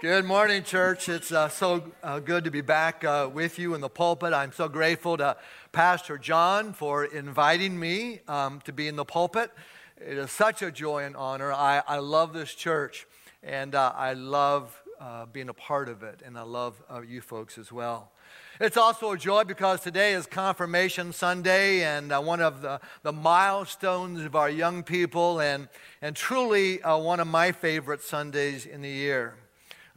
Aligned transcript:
Good 0.00 0.24
morning, 0.24 0.62
church. 0.62 1.10
It's 1.10 1.30
uh, 1.30 1.50
so 1.50 1.92
uh, 2.02 2.20
good 2.20 2.44
to 2.44 2.50
be 2.50 2.62
back 2.62 3.04
uh, 3.04 3.28
with 3.30 3.58
you 3.58 3.74
in 3.74 3.82
the 3.82 3.90
pulpit. 3.90 4.32
I'm 4.32 4.50
so 4.50 4.66
grateful 4.66 5.18
to 5.18 5.36
Pastor 5.72 6.16
John 6.16 6.72
for 6.72 7.04
inviting 7.04 7.78
me 7.78 8.20
um, 8.26 8.62
to 8.64 8.72
be 8.72 8.88
in 8.88 8.96
the 8.96 9.04
pulpit. 9.04 9.50
It 9.98 10.16
is 10.16 10.30
such 10.30 10.62
a 10.62 10.70
joy 10.70 11.04
and 11.04 11.14
honor. 11.14 11.52
I, 11.52 11.82
I 11.86 11.98
love 11.98 12.32
this 12.32 12.54
church, 12.54 13.06
and 13.42 13.74
uh, 13.74 13.92
I 13.94 14.14
love 14.14 14.82
uh, 14.98 15.26
being 15.26 15.50
a 15.50 15.54
part 15.54 15.90
of 15.90 16.02
it, 16.02 16.22
and 16.24 16.38
I 16.38 16.44
love 16.44 16.82
uh, 16.90 17.02
you 17.02 17.20
folks 17.20 17.58
as 17.58 17.70
well. 17.70 18.10
It's 18.58 18.78
also 18.78 19.12
a 19.12 19.18
joy 19.18 19.44
because 19.44 19.82
today 19.82 20.14
is 20.14 20.24
Confirmation 20.24 21.12
Sunday 21.12 21.82
and 21.82 22.10
uh, 22.10 22.22
one 22.22 22.40
of 22.40 22.62
the, 22.62 22.80
the 23.02 23.12
milestones 23.12 24.24
of 24.24 24.34
our 24.34 24.48
young 24.48 24.82
people, 24.82 25.42
and, 25.42 25.68
and 26.00 26.16
truly 26.16 26.80
uh, 26.80 26.96
one 26.96 27.20
of 27.20 27.26
my 27.26 27.52
favorite 27.52 28.00
Sundays 28.00 28.64
in 28.64 28.80
the 28.80 28.88
year. 28.88 29.34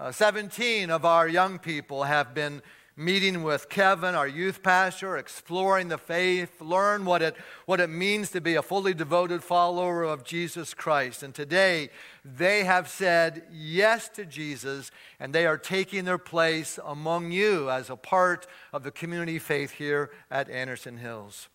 Uh, 0.04 0.12
17 0.12 0.90
of 0.92 1.06
our 1.06 1.30
young 1.30 1.58
people 1.58 2.04
have 2.04 2.34
been 2.34 2.62
meeting 2.98 3.42
with 3.42 3.70
Kevin, 3.70 4.16
our 4.16 4.28
youth 4.28 4.62
pastor, 4.62 5.16
exploring 5.16 5.88
the 5.88 5.98
faith, 5.98 6.60
learn 6.60 7.06
what 7.06 7.22
it, 7.22 7.38
what 7.68 7.80
it 7.80 7.90
means 7.90 8.30
to 8.30 8.42
be 8.42 8.56
a 8.56 8.62
fully 8.62 8.94
devoted 8.94 9.42
follower 9.42 10.04
of 10.04 10.26
Jesus 10.26 10.74
Christ. 10.74 11.24
And 11.24 11.34
today, 11.34 11.90
they 12.26 12.66
have 12.66 12.90
said 12.90 13.44
yes 13.50 14.10
to 14.10 14.26
Jesus, 14.26 14.92
and 15.22 15.32
they 15.32 15.46
are 15.46 15.58
taking 15.58 16.04
their 16.04 16.18
place 16.18 16.78
among 16.84 17.32
you 17.32 17.70
as 17.70 17.90
a 17.90 17.96
part 17.96 18.46
of 18.74 18.84
the 18.84 18.92
community 18.92 19.40
faith 19.40 19.72
here 19.72 20.12
at 20.30 20.50
Anderson 20.50 20.98
Hills. 20.98 21.48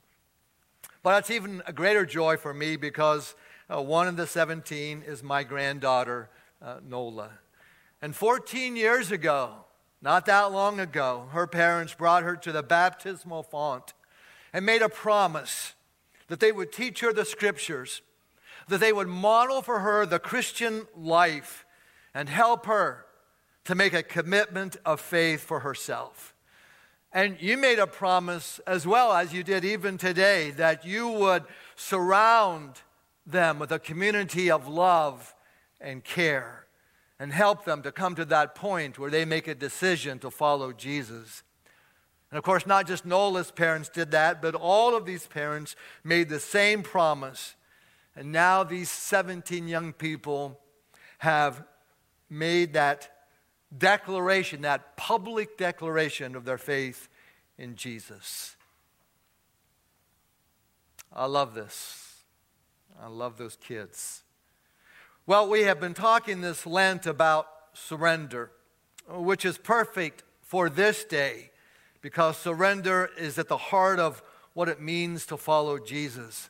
But 1.03 1.19
it's 1.19 1.31
even 1.31 1.63
a 1.67 1.73
greater 1.75 2.07
joy 2.07 2.39
for 2.39 2.55
me 2.55 2.77
because 2.77 3.35
uh, 3.69 3.83
one 3.83 4.09
of 4.09 4.17
the 4.17 4.27
17 4.27 5.03
is 5.07 5.23
my 5.23 5.45
granddaughter, 5.45 6.31
uh, 6.63 6.77
Nola. 6.83 7.33
And 8.01 8.15
14 8.15 8.77
years 8.77 9.11
ago, 9.11 9.53
not 10.01 10.27
that 10.27 10.53
long 10.53 10.79
ago, 10.79 11.29
her 11.33 11.47
parents 11.47 11.95
brought 11.95 12.23
her 12.23 12.37
to 12.37 12.53
the 12.53 12.63
baptismal 12.63 13.43
font 13.43 13.93
and 14.53 14.65
made 14.65 14.83
a 14.83 14.89
promise 14.89 15.75
that 16.29 16.41
they 16.41 16.53
would 16.53 16.73
teach 16.73 17.01
her 17.01 17.13
the 17.13 17.25
scriptures, 17.25 18.03
that 18.69 18.79
they 18.79 18.93
would 18.93 19.09
model 19.09 19.63
for 19.63 19.81
her 19.81 20.07
the 20.07 20.21
Christian 20.21 20.87
life, 20.97 21.67
and 22.15 22.29
help 22.29 22.67
her 22.67 23.07
to 23.65 23.75
make 23.75 23.93
a 23.93 24.03
commitment 24.03 24.77
of 24.85 25.01
faith 25.01 25.41
for 25.41 25.61
herself. 25.61 26.35
And 27.13 27.41
you 27.41 27.57
made 27.57 27.79
a 27.79 27.87
promise 27.87 28.61
as 28.67 28.87
well 28.87 29.13
as 29.13 29.33
you 29.33 29.43
did 29.43 29.65
even 29.65 29.99
today 29.99 30.51
that 30.53 30.85
you 30.85 31.09
would 31.09 31.45
surround 31.75 32.83
them 33.27 33.59
with 33.59 33.73
a 33.73 33.79
community 33.79 34.51
of 34.51 34.69
love 34.69 35.35
and 35.81 36.05
care 36.05 36.68
and 37.19 37.33
help 37.33 37.65
them 37.65 37.83
to 37.83 37.93
come 37.93 38.15
to 38.15 38.25
that 38.27 38.55
point 38.55 38.99
where 38.99 39.11
they 39.11 39.25
make 39.25 39.49
a 39.49 39.55
decision 39.55 40.19
to 40.21 40.31
follow 40.31 40.73
Jesus. 40.73 41.43
And 42.31 42.39
of 42.39 42.45
course, 42.45 42.67
not 42.67 42.87
just 42.87 43.05
Nola's 43.07 43.51
parents 43.51 43.89
did 43.89 44.11
that, 44.13 44.41
but 44.43 44.55
all 44.55 44.97
of 44.97 45.07
these 45.07 45.27
parents 45.27 45.75
made 46.05 46.29
the 46.29 46.41
same 46.41 46.83
promise. 46.83 47.55
And 48.15 48.33
now 48.33 48.63
these 48.65 48.91
17 48.91 49.67
young 49.67 49.93
people 49.93 50.61
have 51.19 51.65
made 52.31 52.75
that 52.75 53.11
declaration, 53.77 54.63
that 54.63 54.97
public 54.97 55.57
declaration 55.57 56.37
of 56.37 56.45
their 56.45 56.59
faith 56.59 57.09
in 57.57 57.75
Jesus. 57.75 58.57
I 61.13 61.27
love 61.27 61.55
this. 61.55 62.23
I 63.01 63.09
love 63.09 63.39
those 63.39 63.57
kids. 63.57 64.23
Well, 65.29 65.47
we 65.47 65.65
have 65.65 65.79
been 65.79 65.93
talking 65.93 66.41
this 66.41 66.65
Lent 66.65 67.05
about 67.05 67.47
surrender, 67.75 68.51
which 69.07 69.45
is 69.45 69.59
perfect 69.59 70.23
for 70.41 70.71
this 70.71 71.05
day 71.05 71.51
because 72.01 72.39
surrender 72.39 73.11
is 73.19 73.39
at 73.39 73.49
the 73.49 73.59
heart 73.59 73.99
of 73.99 74.23
what 74.55 74.71
it 74.71 74.81
means 74.81 75.27
to 75.27 75.37
follow 75.37 75.79
Jesus. 75.79 76.49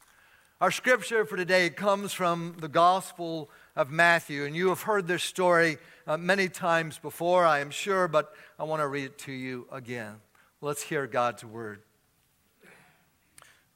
Our 0.61 0.71
scripture 0.71 1.25
for 1.25 1.37
today 1.37 1.71
comes 1.71 2.13
from 2.13 2.55
the 2.61 2.69
Gospel 2.69 3.51
of 3.75 3.91
Matthew, 3.91 4.45
and 4.45 4.55
you 4.55 4.69
have 4.69 4.83
heard 4.83 5.09
this 5.09 5.25
story 5.25 5.79
uh, 6.07 6.17
many 6.17 6.49
times 6.49 7.01
before, 7.01 7.45
I 7.45 7.59
am 7.59 7.73
sure, 7.73 8.07
but 8.07 8.33
I 8.61 8.63
want 8.63 8.81
to 8.81 8.87
read 8.87 9.07
it 9.07 9.19
to 9.19 9.33
you 9.33 9.67
again. 9.73 10.21
Let's 10.61 10.85
hear 10.85 11.09
God's 11.09 11.45
word. 11.45 11.83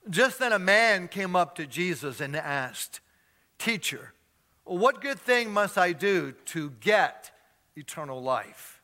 Just 0.08 0.38
then 0.38 0.52
a 0.52 0.60
man 0.60 1.08
came 1.08 1.34
up 1.34 1.56
to 1.56 1.66
Jesus 1.66 2.20
and 2.20 2.36
asked, 2.36 3.00
Teacher, 3.58 4.12
what 4.64 5.00
good 5.00 5.18
thing 5.18 5.52
must 5.52 5.76
I 5.76 5.92
do 5.92 6.32
to 6.46 6.70
get 6.80 7.30
eternal 7.76 8.22
life? 8.22 8.80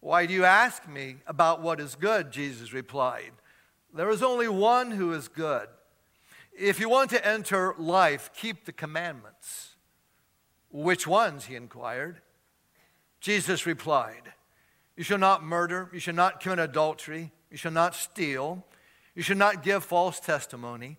Why 0.00 0.26
do 0.26 0.32
you 0.32 0.44
ask 0.44 0.88
me 0.88 1.16
about 1.26 1.62
what 1.62 1.78
is 1.78 1.94
good? 1.94 2.32
Jesus 2.32 2.72
replied. 2.72 3.32
There 3.94 4.10
is 4.10 4.22
only 4.22 4.48
one 4.48 4.90
who 4.90 5.12
is 5.12 5.28
good. 5.28 5.68
If 6.52 6.80
you 6.80 6.88
want 6.88 7.10
to 7.10 7.26
enter 7.26 7.74
life, 7.78 8.30
keep 8.34 8.64
the 8.64 8.72
commandments. 8.72 9.76
Which 10.70 11.06
ones? 11.06 11.44
He 11.44 11.54
inquired. 11.54 12.20
Jesus 13.20 13.66
replied, 13.66 14.32
You 14.96 15.04
shall 15.04 15.18
not 15.18 15.44
murder, 15.44 15.88
you 15.92 16.00
shall 16.00 16.14
not 16.14 16.40
commit 16.40 16.58
adultery, 16.58 17.30
you 17.50 17.56
shall 17.56 17.72
not 17.72 17.94
steal, 17.94 18.66
you 19.14 19.22
shall 19.22 19.36
not 19.36 19.62
give 19.62 19.84
false 19.84 20.18
testimony, 20.18 20.98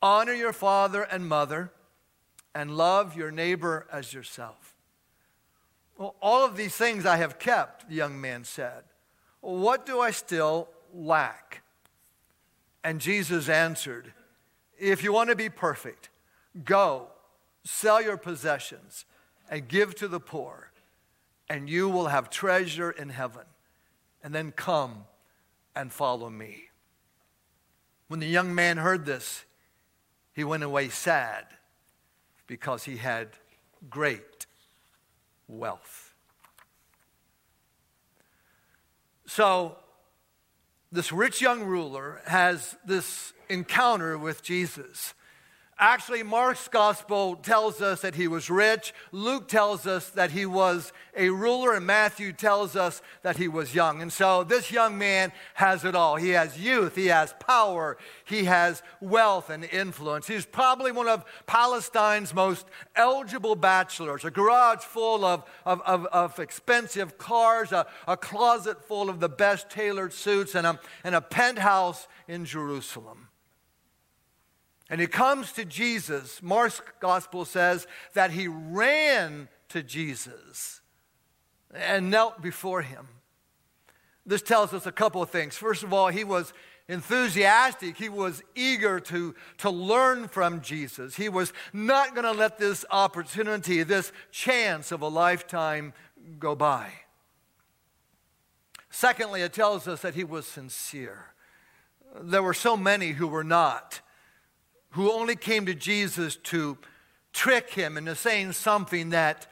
honor 0.00 0.34
your 0.34 0.52
father 0.52 1.02
and 1.02 1.26
mother 1.26 1.72
and 2.54 2.76
love 2.76 3.16
your 3.16 3.30
neighbor 3.30 3.86
as 3.90 4.12
yourself. 4.12 4.74
Well, 5.96 6.14
all 6.20 6.44
of 6.44 6.56
these 6.56 6.74
things 6.74 7.06
I 7.06 7.16
have 7.16 7.38
kept, 7.38 7.88
the 7.88 7.94
young 7.94 8.20
man 8.20 8.44
said. 8.44 8.84
What 9.40 9.86
do 9.86 10.00
I 10.00 10.10
still 10.10 10.68
lack? 10.92 11.62
And 12.82 13.00
Jesus 13.00 13.48
answered, 13.48 14.12
If 14.78 15.02
you 15.02 15.12
want 15.12 15.30
to 15.30 15.36
be 15.36 15.48
perfect, 15.48 16.10
go, 16.64 17.08
sell 17.64 18.02
your 18.02 18.16
possessions, 18.16 19.04
and 19.50 19.68
give 19.68 19.94
to 19.96 20.08
the 20.08 20.20
poor, 20.20 20.70
and 21.48 21.68
you 21.68 21.88
will 21.88 22.06
have 22.08 22.30
treasure 22.30 22.90
in 22.90 23.10
heaven. 23.10 23.44
And 24.22 24.34
then 24.34 24.52
come 24.52 25.04
and 25.76 25.92
follow 25.92 26.30
me. 26.30 26.64
When 28.08 28.20
the 28.20 28.26
young 28.26 28.54
man 28.54 28.78
heard 28.78 29.04
this, 29.04 29.44
he 30.32 30.44
went 30.44 30.62
away 30.62 30.88
sad 30.88 31.46
because 32.46 32.84
he 32.84 32.96
had 32.96 33.28
great 33.90 34.46
wealth. 35.48 36.14
So, 39.26 39.76
this 40.92 41.10
rich 41.10 41.40
young 41.40 41.64
ruler 41.64 42.20
has 42.26 42.76
this 42.86 43.32
encounter 43.48 44.16
with 44.16 44.42
Jesus. 44.42 45.14
Actually, 45.78 46.22
Mark's 46.22 46.68
gospel 46.68 47.34
tells 47.34 47.82
us 47.82 48.02
that 48.02 48.14
he 48.14 48.28
was 48.28 48.48
rich. 48.48 48.94
Luke 49.10 49.48
tells 49.48 49.88
us 49.88 50.08
that 50.10 50.30
he 50.30 50.46
was 50.46 50.92
a 51.16 51.30
ruler, 51.30 51.74
and 51.74 51.84
Matthew 51.84 52.32
tells 52.32 52.76
us 52.76 53.02
that 53.22 53.38
he 53.38 53.48
was 53.48 53.74
young. 53.74 54.00
And 54.00 54.12
so 54.12 54.44
this 54.44 54.70
young 54.70 54.96
man 54.96 55.32
has 55.54 55.84
it 55.84 55.96
all. 55.96 56.14
He 56.14 56.30
has 56.30 56.56
youth, 56.56 56.94
he 56.94 57.06
has 57.06 57.34
power, 57.40 57.98
he 58.24 58.44
has 58.44 58.84
wealth 59.00 59.50
and 59.50 59.64
influence. 59.64 60.28
He's 60.28 60.46
probably 60.46 60.92
one 60.92 61.08
of 61.08 61.24
Palestine's 61.46 62.32
most 62.32 62.66
eligible 62.94 63.56
bachelors, 63.56 64.24
a 64.24 64.30
garage 64.30 64.84
full 64.84 65.24
of, 65.24 65.42
of, 65.64 65.82
of, 65.82 66.06
of 66.06 66.38
expensive 66.38 67.18
cars, 67.18 67.72
a, 67.72 67.86
a 68.06 68.16
closet 68.16 68.84
full 68.84 69.10
of 69.10 69.18
the 69.18 69.28
best 69.28 69.70
tailored 69.70 70.12
suits, 70.12 70.54
and 70.54 70.68
a, 70.68 70.78
and 71.02 71.16
a 71.16 71.20
penthouse 71.20 72.06
in 72.28 72.44
Jerusalem. 72.44 73.28
And 74.90 75.00
he 75.00 75.06
comes 75.06 75.52
to 75.52 75.64
Jesus. 75.64 76.42
Mark's 76.42 76.82
gospel 77.00 77.44
says 77.44 77.86
that 78.12 78.30
he 78.30 78.48
ran 78.48 79.48
to 79.70 79.82
Jesus 79.82 80.80
and 81.74 82.10
knelt 82.10 82.42
before 82.42 82.82
him. 82.82 83.08
This 84.26 84.42
tells 84.42 84.72
us 84.72 84.86
a 84.86 84.92
couple 84.92 85.22
of 85.22 85.30
things. 85.30 85.56
First 85.56 85.82
of 85.82 85.92
all, 85.92 86.08
he 86.08 86.24
was 86.24 86.52
enthusiastic. 86.88 87.96
He 87.96 88.08
was 88.08 88.42
eager 88.54 89.00
to, 89.00 89.34
to 89.58 89.70
learn 89.70 90.28
from 90.28 90.60
Jesus. 90.60 91.16
He 91.16 91.28
was 91.28 91.52
not 91.72 92.14
going 92.14 92.24
to 92.24 92.32
let 92.32 92.58
this 92.58 92.84
opportunity, 92.90 93.82
this 93.82 94.12
chance 94.30 94.92
of 94.92 95.02
a 95.02 95.08
lifetime 95.08 95.92
go 96.38 96.54
by. 96.54 96.90
Secondly, 98.90 99.42
it 99.42 99.52
tells 99.52 99.88
us 99.88 100.02
that 100.02 100.14
he 100.14 100.24
was 100.24 100.46
sincere. 100.46 101.34
There 102.20 102.42
were 102.42 102.54
so 102.54 102.76
many 102.76 103.10
who 103.10 103.26
were 103.26 103.44
not 103.44 104.00
who 104.94 105.10
only 105.10 105.34
came 105.34 105.66
to 105.66 105.74
Jesus 105.74 106.36
to 106.36 106.78
trick 107.32 107.70
him 107.70 107.96
into 107.96 108.14
saying 108.14 108.52
something 108.52 109.10
that 109.10 109.48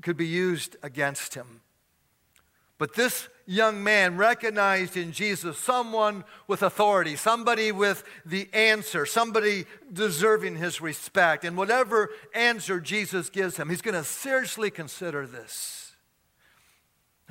could 0.00 0.16
be 0.16 0.26
used 0.26 0.76
against 0.82 1.34
him. 1.34 1.60
But 2.78 2.94
this 2.94 3.28
young 3.46 3.84
man 3.84 4.16
recognized 4.16 4.96
in 4.96 5.12
Jesus 5.12 5.58
someone 5.58 6.24
with 6.48 6.62
authority, 6.62 7.16
somebody 7.16 7.70
with 7.70 8.02
the 8.24 8.48
answer, 8.54 9.04
somebody 9.04 9.66
deserving 9.92 10.56
his 10.56 10.80
respect. 10.80 11.44
And 11.44 11.56
whatever 11.56 12.08
answer 12.34 12.80
Jesus 12.80 13.28
gives 13.28 13.58
him, 13.58 13.68
he's 13.68 13.82
going 13.82 13.94
to 13.94 14.04
seriously 14.04 14.70
consider 14.70 15.26
this. 15.26 15.91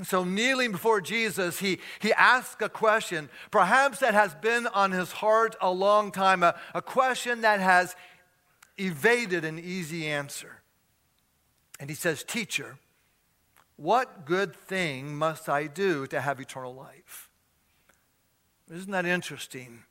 So, 0.04 0.24
kneeling 0.24 0.72
before 0.72 1.02
Jesus, 1.02 1.60
he, 1.60 1.80
he 2.00 2.12
asks 2.14 2.62
a 2.62 2.70
question, 2.70 3.30
perhaps 3.52 4.00
that 4.00 4.14
has 4.14 4.34
been 4.36 4.68
on 4.68 4.92
his 4.92 5.12
heart 5.12 5.56
a 5.62 5.72
long 5.72 6.12
time, 6.12 6.44
a, 6.44 6.56
a 6.74 6.82
question 6.82 7.42
that 7.42 7.60
has 7.60 7.96
evaded 8.78 9.46
an 9.46 9.60
easy 9.60 10.08
answer. 10.08 10.62
And 11.80 11.90
he 11.90 11.96
says, 11.96 12.24
Teacher, 12.24 12.78
what 13.76 14.26
good 14.26 14.56
thing 14.56 15.16
must 15.16 15.50
I 15.50 15.68
do 15.68 16.08
to 16.08 16.22
have 16.22 16.40
eternal 16.40 16.74
life? 16.74 17.30
Isn't 18.72 18.92
that 18.92 19.06
interesting? 19.06 19.84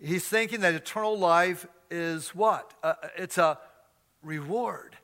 He's 0.00 0.26
thinking 0.26 0.60
that 0.60 0.74
eternal 0.74 1.18
life 1.18 1.66
is 1.90 2.30
what? 2.34 2.72
Uh, 2.82 2.94
it's 3.16 3.38
a 3.38 3.58
reward 4.22 4.96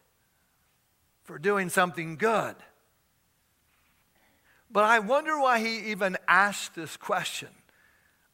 for 1.23 1.39
doing 1.39 1.69
something 1.69 2.17
good. 2.17 2.57
But 4.71 4.85
I 4.85 5.01
wonder 5.01 5.39
why 5.39 5.59
he 5.59 5.91
even 5.91 6.17
asked 6.29 6.75
this 6.75 6.97
question. 6.97 7.49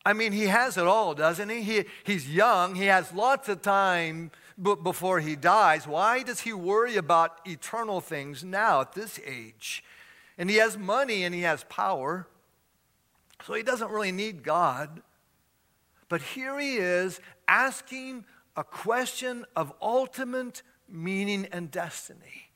I 0.05 0.13
mean, 0.13 0.33
he 0.33 0.45
has 0.45 0.77
it 0.77 0.87
all, 0.87 1.15
doesn't 1.15 1.49
he? 1.49 1.63
he 1.63 1.85
he's 2.05 2.33
young, 2.33 2.75
he 2.75 2.85
has 2.85 3.13
lots 3.13 3.49
of 3.49 3.63
time 3.63 4.31
b- 4.61 4.77
before 4.81 5.21
he 5.21 5.35
dies. 5.35 5.87
Why 5.87 6.23
does 6.23 6.41
he 6.41 6.53
worry 6.53 6.97
about 6.97 7.41
eternal 7.45 8.01
things 8.01 8.45
now 8.45 8.83
at 8.83 8.93
this 8.93 9.19
age? 9.27 9.83
And 10.39 10.49
he 10.51 10.57
has 10.57 10.77
money 10.77 11.25
and 11.25 11.35
he 11.35 11.41
has 11.41 11.65
power, 11.65 12.29
so 13.45 13.55
he 13.55 13.63
doesn't 13.63 13.91
really 13.91 14.13
need 14.13 14.45
God. 14.45 15.03
But 16.09 16.21
here 16.21 16.59
he 16.61 16.77
is 16.77 17.21
asking 17.49 18.27
a 18.57 18.63
question 18.63 19.45
of 19.57 19.73
ultimate 19.83 20.63
meaning 20.89 21.49
and 21.51 21.71
destiny. 21.71 22.51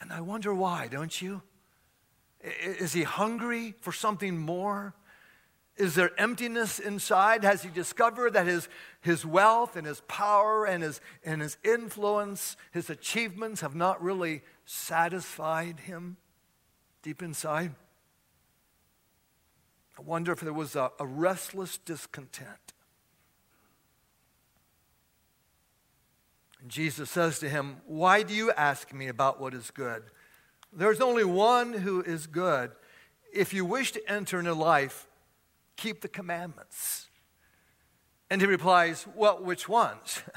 And 0.00 0.12
I 0.12 0.20
wonder 0.20 0.54
why, 0.54 0.88
don't 0.88 1.20
you? 1.20 1.42
Is 2.46 2.92
he 2.92 3.02
hungry 3.02 3.74
for 3.80 3.92
something 3.92 4.38
more? 4.38 4.94
Is 5.76 5.94
there 5.94 6.12
emptiness 6.18 6.78
inside? 6.78 7.44
Has 7.44 7.62
he 7.62 7.68
discovered 7.68 8.32
that 8.32 8.46
his, 8.46 8.68
his 9.00 9.26
wealth 9.26 9.76
and 9.76 9.86
his 9.86 10.00
power 10.02 10.64
and 10.64 10.82
his, 10.82 11.00
and 11.24 11.42
his 11.42 11.58
influence, 11.64 12.56
his 12.72 12.88
achievements 12.88 13.60
have 13.60 13.74
not 13.74 14.02
really 14.02 14.42
satisfied 14.64 15.80
him 15.80 16.16
deep 17.02 17.20
inside? 17.20 17.74
I 19.98 20.02
wonder 20.02 20.32
if 20.32 20.40
there 20.40 20.52
was 20.52 20.76
a, 20.76 20.92
a 21.00 21.06
restless 21.06 21.78
discontent. 21.78 22.72
And 26.60 26.70
Jesus 26.70 27.10
says 27.10 27.38
to 27.40 27.48
him, 27.48 27.78
Why 27.86 28.22
do 28.22 28.34
you 28.34 28.50
ask 28.52 28.92
me 28.92 29.08
about 29.08 29.40
what 29.40 29.52
is 29.52 29.70
good? 29.70 30.04
There's 30.72 31.00
only 31.00 31.24
one 31.24 31.72
who 31.72 32.02
is 32.02 32.26
good. 32.26 32.70
If 33.32 33.54
you 33.54 33.64
wish 33.64 33.92
to 33.92 34.10
enter 34.10 34.38
into 34.38 34.54
life, 34.54 35.06
keep 35.76 36.00
the 36.00 36.08
commandments. 36.08 37.08
And 38.30 38.40
he 38.40 38.46
replies, 38.46 39.06
Well, 39.14 39.42
which 39.42 39.68
ones? 39.68 40.22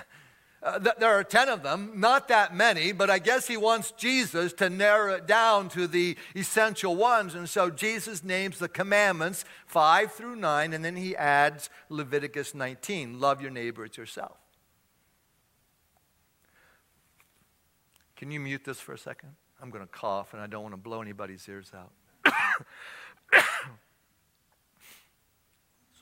Uh, 0.61 0.77
th- 0.77 0.95
there 0.99 1.17
are 1.17 1.23
10 1.23 1.47
of 1.47 1.63
them, 1.63 1.93
not 1.95 2.27
that 2.27 2.53
many, 2.53 2.91
but 2.91 3.09
I 3.09 3.17
guess 3.17 3.47
he 3.47 3.55
wants 3.55 3.91
Jesus 3.91 4.51
to 4.53 4.69
narrow 4.69 5.13
it 5.13 5.25
down 5.25 5.69
to 5.69 5.87
the 5.87 6.17
essential 6.35 6.97
ones. 6.97 7.33
And 7.33 7.47
so 7.47 7.69
Jesus 7.69 8.25
names 8.25 8.59
the 8.59 8.67
commandments 8.67 9.45
5 9.67 10.11
through 10.11 10.35
9, 10.35 10.73
and 10.73 10.83
then 10.83 10.97
he 10.97 11.15
adds 11.15 11.69
Leviticus 11.87 12.53
19 12.53 13.21
love 13.21 13.41
your 13.41 13.51
neighbor 13.51 13.85
as 13.85 13.95
yourself. 13.95 14.37
Can 18.17 18.29
you 18.29 18.41
mute 18.41 18.65
this 18.65 18.81
for 18.81 18.91
a 18.91 18.97
second? 18.97 19.35
I'm 19.61 19.69
going 19.69 19.83
to 19.83 19.91
cough, 19.91 20.33
and 20.33 20.41
I 20.41 20.47
don't 20.47 20.63
want 20.63 20.73
to 20.73 20.77
blow 20.77 21.01
anybody's 21.01 21.47
ears 21.47 21.71
out. 21.75 21.91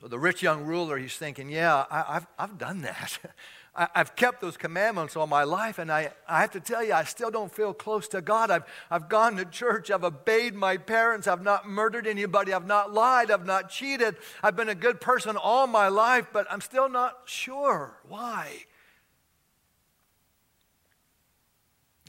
so 0.00 0.08
the 0.08 0.18
rich 0.18 0.42
young 0.42 0.64
ruler, 0.64 0.96
he's 0.96 1.16
thinking, 1.16 1.48
Yeah, 1.48 1.84
I, 1.90 2.14
have 2.14 2.26
I've 2.38 2.58
done 2.58 2.82
that. 2.82 3.18
I, 3.74 3.88
have 3.94 4.16
kept 4.16 4.40
those 4.40 4.56
commandments 4.56 5.14
all 5.14 5.28
my 5.28 5.44
life, 5.44 5.78
and 5.78 5.90
I, 5.90 6.10
I 6.26 6.40
have 6.40 6.50
to 6.52 6.60
tell 6.60 6.82
you, 6.82 6.92
I 6.92 7.04
still 7.04 7.30
don't 7.30 7.52
feel 7.52 7.72
close 7.72 8.08
to 8.08 8.20
God. 8.20 8.50
I've, 8.50 8.64
I've 8.90 9.08
gone 9.08 9.36
to 9.36 9.44
church, 9.44 9.90
I've 9.90 10.02
obeyed 10.02 10.54
my 10.54 10.78
parents, 10.78 11.28
I've 11.28 11.42
not 11.42 11.68
murdered 11.68 12.06
anybody, 12.06 12.52
I've 12.52 12.66
not 12.66 12.92
lied, 12.92 13.30
I've 13.30 13.46
not 13.46 13.70
cheated. 13.70 14.16
I've 14.42 14.56
been 14.56 14.68
a 14.68 14.74
good 14.74 15.00
person 15.00 15.36
all 15.36 15.68
my 15.68 15.86
life, 15.88 16.26
but 16.32 16.46
I'm 16.50 16.60
still 16.60 16.88
not 16.88 17.20
sure 17.26 17.98
why. 18.08 18.64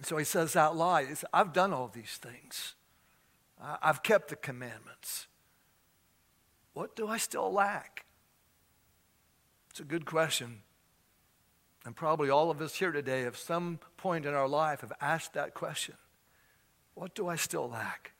So 0.01 0.17
he 0.17 0.25
says 0.25 0.55
out 0.55 0.77
loud, 0.77 1.07
I've 1.33 1.53
done 1.53 1.73
all 1.73 1.87
these 1.87 2.19
things. 2.21 2.75
I've 3.61 4.03
kept 4.03 4.29
the 4.29 4.35
commandments. 4.35 5.27
What 6.73 6.95
do 6.95 7.07
I 7.07 7.17
still 7.17 7.51
lack? 7.51 8.05
It's 9.69 9.79
a 9.79 9.83
good 9.83 10.05
question. 10.05 10.61
And 11.85 11.95
probably 11.95 12.29
all 12.29 12.51
of 12.51 12.61
us 12.61 12.75
here 12.75 12.91
today, 12.91 13.23
at 13.23 13.35
some 13.35 13.79
point 13.97 14.25
in 14.25 14.33
our 14.33 14.47
life, 14.47 14.81
have 14.81 14.93
asked 15.01 15.33
that 15.33 15.53
question 15.53 15.95
What 16.93 17.15
do 17.15 17.27
I 17.27 17.35
still 17.35 17.69
lack? 17.69 18.11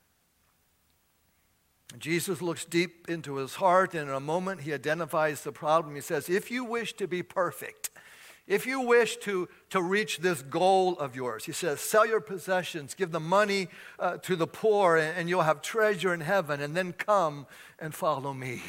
Jesus 1.98 2.42
looks 2.42 2.66
deep 2.66 3.10
into 3.10 3.38
his 3.38 3.56
heart, 3.56 3.94
and 3.96 4.10
in 4.10 4.16
a 4.16 4.20
moment 4.20 4.62
he 4.62 4.74
identifies 4.74 5.42
the 5.42 5.52
problem. 5.52 5.96
He 5.96 6.02
says, 6.02 6.30
If 6.30 6.52
you 6.52 6.64
wish 6.64 6.94
to 6.94 7.08
be 7.08 7.24
perfect, 7.24 7.88
if 8.50 8.66
you 8.66 8.81
wish 8.81 9.18
to, 9.18 9.48
to 9.69 9.80
reach 9.80 10.18
this 10.18 10.42
goal 10.42 10.98
of 10.98 11.16
yours, 11.16 11.46
he 11.46 11.51
says, 11.51 11.80
sell 11.80 12.06
your 12.06 12.19
possessions, 12.19 12.96
give 12.96 13.12
the 13.12 13.19
money 13.19 13.68
uh, 14.00 14.18
to 14.18 14.36
the 14.36 14.48
poor, 14.48 14.98
and, 14.98 15.16
and 15.16 15.30
you'll 15.30 15.44
have 15.44 15.62
treasure 15.62 16.16
in 16.16 16.22
heaven, 16.22 16.60
and 16.60 16.75
then 16.75 16.92
come 16.92 17.46
and 17.78 17.94
follow 17.94 18.34
me. 18.34 18.63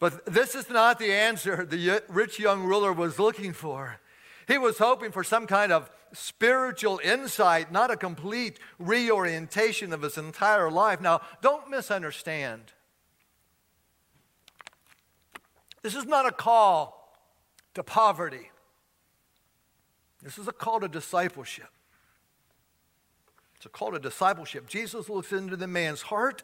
But 0.00 0.26
this 0.26 0.56
is 0.56 0.68
not 0.68 0.98
the 0.98 1.12
answer 1.12 1.64
the 1.64 2.02
rich 2.08 2.40
young 2.40 2.64
ruler 2.64 2.92
was 2.92 3.20
looking 3.20 3.52
for. 3.52 4.00
He 4.48 4.58
was 4.58 4.76
hoping 4.76 5.12
for 5.12 5.22
some 5.22 5.46
kind 5.46 5.70
of 5.70 5.88
spiritual 6.12 7.00
insight, 7.02 7.70
not 7.70 7.92
a 7.92 7.96
complete 7.96 8.58
reorientation 8.80 9.92
of 9.92 10.02
his 10.02 10.18
entire 10.18 10.68
life. 10.68 11.00
Now, 11.00 11.20
don't 11.42 11.70
misunderstand. 11.70 12.72
This 15.82 15.94
is 15.94 16.06
not 16.06 16.26
a 16.26 16.32
call 16.32 17.03
to 17.74 17.82
poverty. 17.82 18.50
This 20.22 20.38
is 20.38 20.48
a 20.48 20.52
call 20.52 20.80
to 20.80 20.88
discipleship. 20.88 21.68
It's 23.56 23.66
a 23.66 23.68
call 23.68 23.92
to 23.92 23.98
discipleship. 23.98 24.68
Jesus 24.68 25.08
looks 25.08 25.32
into 25.32 25.56
the 25.56 25.66
man's 25.66 26.02
heart 26.02 26.42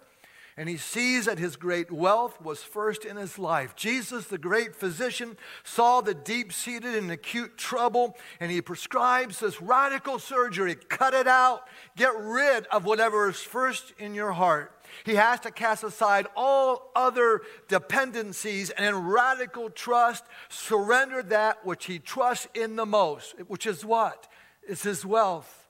and 0.57 0.69
he 0.69 0.77
sees 0.77 1.27
that 1.27 1.39
his 1.39 1.57
great 1.57 1.91
wealth 1.91 2.41
was 2.43 2.63
first 2.63 3.05
in 3.05 3.17
his 3.17 3.39
life. 3.39 3.75
Jesus, 3.77 4.27
the 4.27 4.37
great 4.37 4.75
physician, 4.75 5.37
saw 5.65 6.01
the 6.01 6.13
deep 6.13 6.53
seated 6.53 6.97
and 6.97 7.11
acute 7.11 7.57
trouble, 7.57 8.17
and 8.41 8.51
he 8.51 8.61
prescribes 8.61 9.41
this 9.41 9.63
radical 9.63 10.19
surgery 10.19 10.75
cut 10.75 11.15
it 11.15 11.27
out, 11.27 11.69
get 11.97 12.13
rid 12.19 12.67
of 12.67 12.85
whatever 12.85 13.31
is 13.31 13.41
first 13.41 13.95
in 13.99 14.13
your 14.13 14.33
heart. 14.33 14.73
He 15.05 15.15
has 15.15 15.41
to 15.41 15.51
cast 15.51 15.85
aside 15.85 16.27
all 16.37 16.91
other 16.95 17.43
dependencies 17.69 18.71
and 18.71 18.87
in 18.87 19.07
radical 19.07 19.71
trust 19.71 20.25
surrender 20.49 21.23
that 21.25 21.65
which 21.65 21.87
he 21.87 21.99
trusts 21.99 22.49
in 22.55 22.77
the 22.77 22.87
most, 22.87 23.35
which 23.49 23.67
is 23.67 23.85
what? 23.85 24.29
It's 24.63 24.83
his 24.83 25.05
wealth 25.05 25.69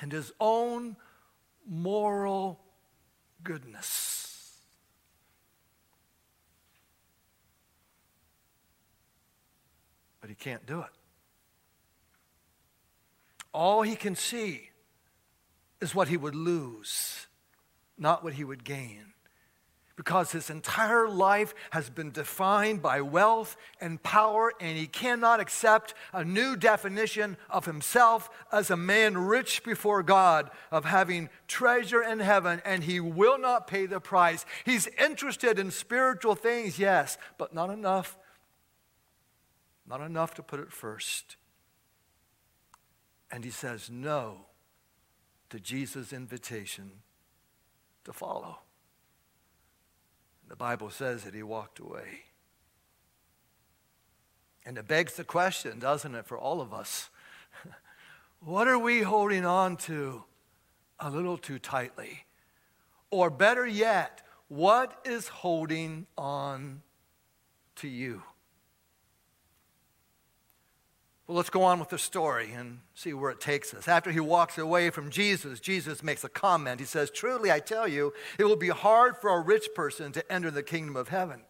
and 0.00 0.12
his 0.12 0.32
own 0.40 0.96
moral 1.66 2.60
goodness. 3.42 4.60
But 10.20 10.30
he 10.30 10.36
can't 10.36 10.66
do 10.66 10.80
it. 10.80 10.90
All 13.52 13.82
he 13.82 13.96
can 13.96 14.16
see 14.16 14.70
is 15.80 15.94
what 15.94 16.08
he 16.08 16.16
would 16.16 16.34
lose 16.34 17.26
not 17.98 18.22
what 18.22 18.34
he 18.34 18.44
would 18.44 18.64
gain. 18.64 19.12
Because 19.96 20.32
his 20.32 20.50
entire 20.50 21.08
life 21.08 21.54
has 21.70 21.88
been 21.88 22.10
defined 22.10 22.82
by 22.82 23.00
wealth 23.00 23.56
and 23.80 24.02
power, 24.02 24.52
and 24.60 24.76
he 24.76 24.86
cannot 24.86 25.40
accept 25.40 25.94
a 26.12 26.22
new 26.22 26.54
definition 26.54 27.38
of 27.48 27.64
himself 27.64 28.28
as 28.52 28.70
a 28.70 28.76
man 28.76 29.16
rich 29.16 29.64
before 29.64 30.02
God, 30.02 30.50
of 30.70 30.84
having 30.84 31.30
treasure 31.48 32.02
in 32.02 32.18
heaven, 32.18 32.60
and 32.66 32.84
he 32.84 33.00
will 33.00 33.38
not 33.38 33.66
pay 33.66 33.86
the 33.86 33.98
price. 33.98 34.44
He's 34.66 34.86
interested 34.98 35.58
in 35.58 35.70
spiritual 35.70 36.34
things, 36.34 36.78
yes, 36.78 37.16
but 37.38 37.54
not 37.54 37.70
enough. 37.70 38.18
Not 39.88 40.02
enough 40.02 40.34
to 40.34 40.42
put 40.42 40.60
it 40.60 40.72
first. 40.72 41.36
And 43.30 43.44
he 43.44 43.50
says 43.50 43.88
no 43.90 44.46
to 45.48 45.58
Jesus' 45.58 46.12
invitation 46.12 47.02
to 48.06 48.12
follow. 48.12 48.60
The 50.48 50.56
Bible 50.56 50.90
says 50.90 51.24
that 51.24 51.34
he 51.34 51.42
walked 51.42 51.80
away. 51.80 52.22
And 54.64 54.78
it 54.78 54.88
begs 54.88 55.14
the 55.14 55.24
question, 55.24 55.78
doesn't 55.78 56.14
it, 56.14 56.26
for 56.26 56.38
all 56.38 56.60
of 56.60 56.72
us? 56.72 57.10
what 58.40 58.66
are 58.66 58.78
we 58.78 59.02
holding 59.02 59.44
on 59.44 59.76
to 59.78 60.24
a 60.98 61.10
little 61.10 61.36
too 61.36 61.58
tightly? 61.58 62.24
Or 63.10 63.28
better 63.28 63.66
yet, 63.66 64.22
what 64.48 65.00
is 65.04 65.28
holding 65.28 66.06
on 66.16 66.82
to 67.76 67.88
you? 67.88 68.22
Well, 71.26 71.36
let's 71.36 71.50
go 71.50 71.64
on 71.64 71.80
with 71.80 71.88
the 71.88 71.98
story 71.98 72.52
and 72.52 72.78
see 72.94 73.12
where 73.12 73.32
it 73.32 73.40
takes 73.40 73.74
us. 73.74 73.88
After 73.88 74.12
he 74.12 74.20
walks 74.20 74.58
away 74.58 74.90
from 74.90 75.10
Jesus, 75.10 75.58
Jesus 75.58 76.04
makes 76.04 76.22
a 76.22 76.28
comment. 76.28 76.78
He 76.78 76.86
says, 76.86 77.10
Truly, 77.10 77.50
I 77.50 77.58
tell 77.58 77.88
you, 77.88 78.12
it 78.38 78.44
will 78.44 78.56
be 78.56 78.68
hard 78.68 79.16
for 79.16 79.30
a 79.30 79.40
rich 79.40 79.70
person 79.74 80.12
to 80.12 80.32
enter 80.32 80.52
the 80.52 80.62
kingdom 80.62 80.94
of 80.94 81.08
heaven. 81.08 81.42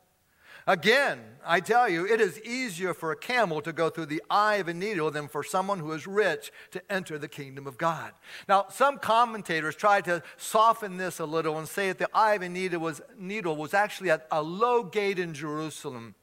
Again, 0.66 1.20
I 1.44 1.60
tell 1.60 1.88
you, 1.88 2.06
it 2.06 2.20
is 2.20 2.40
easier 2.40 2.92
for 2.92 3.12
a 3.12 3.16
camel 3.16 3.60
to 3.60 3.72
go 3.72 3.88
through 3.90 4.06
the 4.06 4.22
eye 4.28 4.56
of 4.56 4.66
a 4.66 4.74
needle 4.74 5.10
than 5.12 5.28
for 5.28 5.44
someone 5.44 5.78
who 5.78 5.92
is 5.92 6.06
rich 6.08 6.50
to 6.72 6.82
enter 6.90 7.18
the 7.18 7.28
kingdom 7.28 7.68
of 7.68 7.78
God. 7.78 8.12
Now, 8.48 8.66
some 8.70 8.98
commentators 8.98 9.76
try 9.76 10.00
to 10.00 10.22
soften 10.38 10.96
this 10.96 11.20
a 11.20 11.26
little 11.26 11.58
and 11.58 11.68
say 11.68 11.88
that 11.88 11.98
the 11.98 12.08
eye 12.12 12.34
of 12.34 12.42
a 12.42 12.48
needle 12.48 12.80
was, 12.80 13.00
needle 13.16 13.54
was 13.54 13.74
actually 13.74 14.10
at 14.10 14.26
a 14.32 14.42
low 14.42 14.82
gate 14.82 15.20
in 15.20 15.34
Jerusalem 15.34 16.16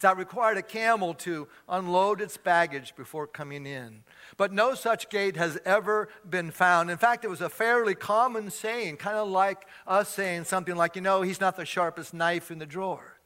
that 0.00 0.16
required 0.16 0.56
a 0.56 0.62
camel 0.62 1.14
to 1.14 1.48
unload 1.68 2.20
its 2.20 2.36
baggage 2.36 2.94
before 2.96 3.26
coming 3.26 3.66
in. 3.66 4.02
But 4.36 4.52
no 4.52 4.74
such 4.74 5.08
gate 5.10 5.36
has 5.36 5.58
ever 5.64 6.08
been 6.28 6.50
found. 6.50 6.90
In 6.90 6.96
fact, 6.96 7.24
it 7.24 7.28
was 7.28 7.40
a 7.40 7.48
fairly 7.48 7.94
common 7.94 8.50
saying, 8.50 8.96
kind 8.96 9.16
of 9.16 9.28
like 9.28 9.66
us 9.86 10.08
saying 10.08 10.44
something 10.44 10.76
like, 10.76 10.96
you 10.96 11.02
know, 11.02 11.22
he's 11.22 11.40
not 11.40 11.56
the 11.56 11.64
sharpest 11.64 12.14
knife 12.14 12.50
in 12.50 12.58
the 12.58 12.66
drawer. 12.66 13.18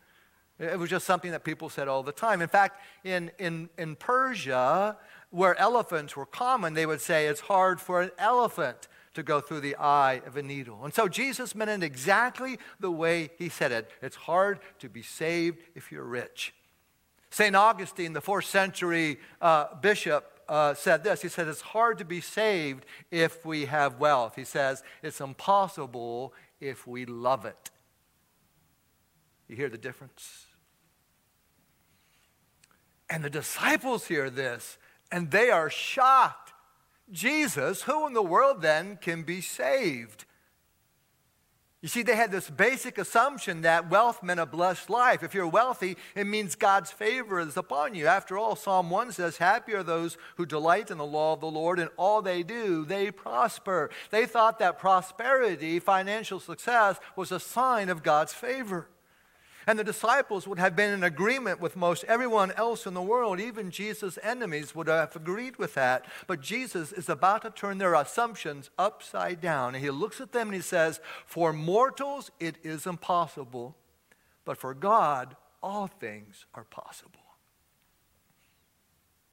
It 0.59 0.79
was 0.79 0.91
just 0.91 1.07
something 1.07 1.33
that 1.33 1.43
people 1.43 1.69
said 1.69 1.89
all 1.89 2.03
the 2.03 2.13
time. 2.13 2.41
In 2.41 2.49
fact, 2.49 2.81
in, 3.03 3.31
in, 3.39 3.69
in 3.77 3.97
Persia, 3.97 4.97
where 5.31 5.59
elephants 5.59 6.17
were 6.17 6.27
common, 6.27 6.75
they 6.75 6.87
would 6.87 7.01
say 7.01 7.27
it's 7.27 7.41
hard 7.41 7.81
for 7.81 8.03
an 8.03 8.13
elephant 8.19 8.87
to 9.15 9.23
go 9.23 9.41
through 9.41 9.61
the 9.61 9.77
eye 9.77 10.21
of 10.27 10.37
a 10.37 10.43
needle. 10.43 10.85
And 10.85 10.93
so 10.93 11.09
Jesus 11.09 11.55
meant 11.55 11.71
it 11.71 11.83
exactly 11.83 12.59
the 12.81 12.91
way 12.91 13.31
he 13.39 13.49
said 13.49 13.73
it. 13.73 13.91
It's 14.03 14.17
hard 14.17 14.61
to 14.81 14.89
be 14.89 15.03
saved 15.03 15.59
if 15.75 15.91
you're 15.91 16.05
rich. 16.05 16.55
St. 17.31 17.57
Augustine, 17.57 18.13
the 18.13 18.21
fourth 18.21 18.45
century 18.45 19.19
uh, 19.41 19.75
bishop, 19.81 20.41
uh, 20.49 20.75
said 20.75 21.03
this. 21.03 21.23
He 21.23 21.29
said, 21.29 21.49
It's 21.49 21.61
hard 21.61 21.99
to 21.99 22.05
be 22.05 22.21
saved 22.21 22.85
if 23.11 23.45
we 23.47 23.65
have 23.65 23.99
wealth. 23.99 24.37
He 24.37 24.45
says, 24.45 24.83
It's 25.03 25.21
impossible 25.21 26.35
if 26.61 26.87
we 26.87 27.07
love 27.07 27.45
it. 27.45 27.71
You 29.49 29.57
hear 29.57 29.69
the 29.69 29.79
difference? 29.79 30.47
And 33.09 33.25
the 33.25 33.31
disciples 33.31 34.07
hear 34.07 34.31
this 34.31 34.79
and 35.11 35.31
they 35.31 35.51
are 35.51 35.71
shocked. 35.71 36.44
Jesus, 37.11 37.83
who 37.83 38.07
in 38.07 38.13
the 38.13 38.23
world 38.23 38.63
then 38.63 38.97
can 39.01 39.23
be 39.23 39.41
saved? 39.41 40.25
You 41.85 41.89
see, 41.89 42.03
they 42.03 42.17
had 42.17 42.33
this 42.33 42.49
basic 42.49 42.97
assumption 42.97 43.61
that 43.61 43.91
wealth 43.91 44.23
meant 44.23 44.41
a 44.41 44.47
blessed 44.47 44.89
life. 44.89 45.23
If 45.23 45.35
you're 45.35 45.47
wealthy, 45.47 45.99
it 46.15 46.27
means 46.27 46.55
God's 46.55 46.91
favor 46.91 47.39
is 47.39 47.59
upon 47.59 47.95
you. 47.95 48.07
After 48.07 48.39
all, 48.39 48.57
Psalm 48.57 48.89
1 48.89 49.13
says, 49.13 49.37
Happy 49.37 49.75
are 49.75 49.83
those 49.83 50.17
who 50.37 50.47
delight 50.47 50.91
in 50.91 50.97
the 50.97 51.05
law 51.05 51.35
of 51.35 51.41
the 51.41 51.51
Lord, 51.51 51.79
and 51.79 51.91
all 51.99 52.23
they 52.23 52.43
do, 52.43 52.87
they 52.87 53.11
prosper. 53.11 53.91
They 54.09 54.25
thought 54.25 54.61
that 54.61 54.79
prosperity, 54.79 55.79
financial 55.79 56.41
success, 56.41 56.99
was 57.17 57.31
a 57.31 57.39
sign 57.39 57.91
of 57.91 58.03
God's 58.03 58.33
favor. 58.33 58.89
And 59.67 59.79
the 59.79 59.85
disciples 59.85 60.47
would 60.47 60.59
have 60.59 60.77
been 60.77 60.93
in 60.93 61.05
agreement 61.05 61.61
with 61.61 61.77
most 61.77 62.05
everyone 62.05 62.53
else 62.53 62.87
in 62.87 62.95
the 62.95 63.03
world. 63.03 63.41
Even 63.41 63.71
Jesus' 63.71 64.19
enemies 64.23 64.75
would 64.75 64.89
have 64.89 65.17
agreed 65.17 65.57
with 65.57 65.75
that. 65.75 66.05
But 66.27 66.41
Jesus 66.41 66.93
is 66.93 67.09
about 67.09 67.43
to 67.43 67.51
turn 67.51 67.79
their 67.79 67.95
assumptions 67.95 68.71
upside 68.79 69.41
down. 69.41 69.75
And 69.75 69.83
he 69.83 69.91
looks 69.91 70.21
at 70.21 70.33
them 70.33 70.49
and 70.49 70.55
he 70.55 70.61
says, 70.61 71.01
For 71.27 71.53
mortals 71.53 72.31
it 72.39 72.57
is 72.63 72.87
impossible, 72.87 73.77
but 74.45 74.59
for 74.59 74.75
God 74.75 75.37
all 75.63 75.87
things 75.87 76.45
are 76.55 76.65
possible. 76.65 77.21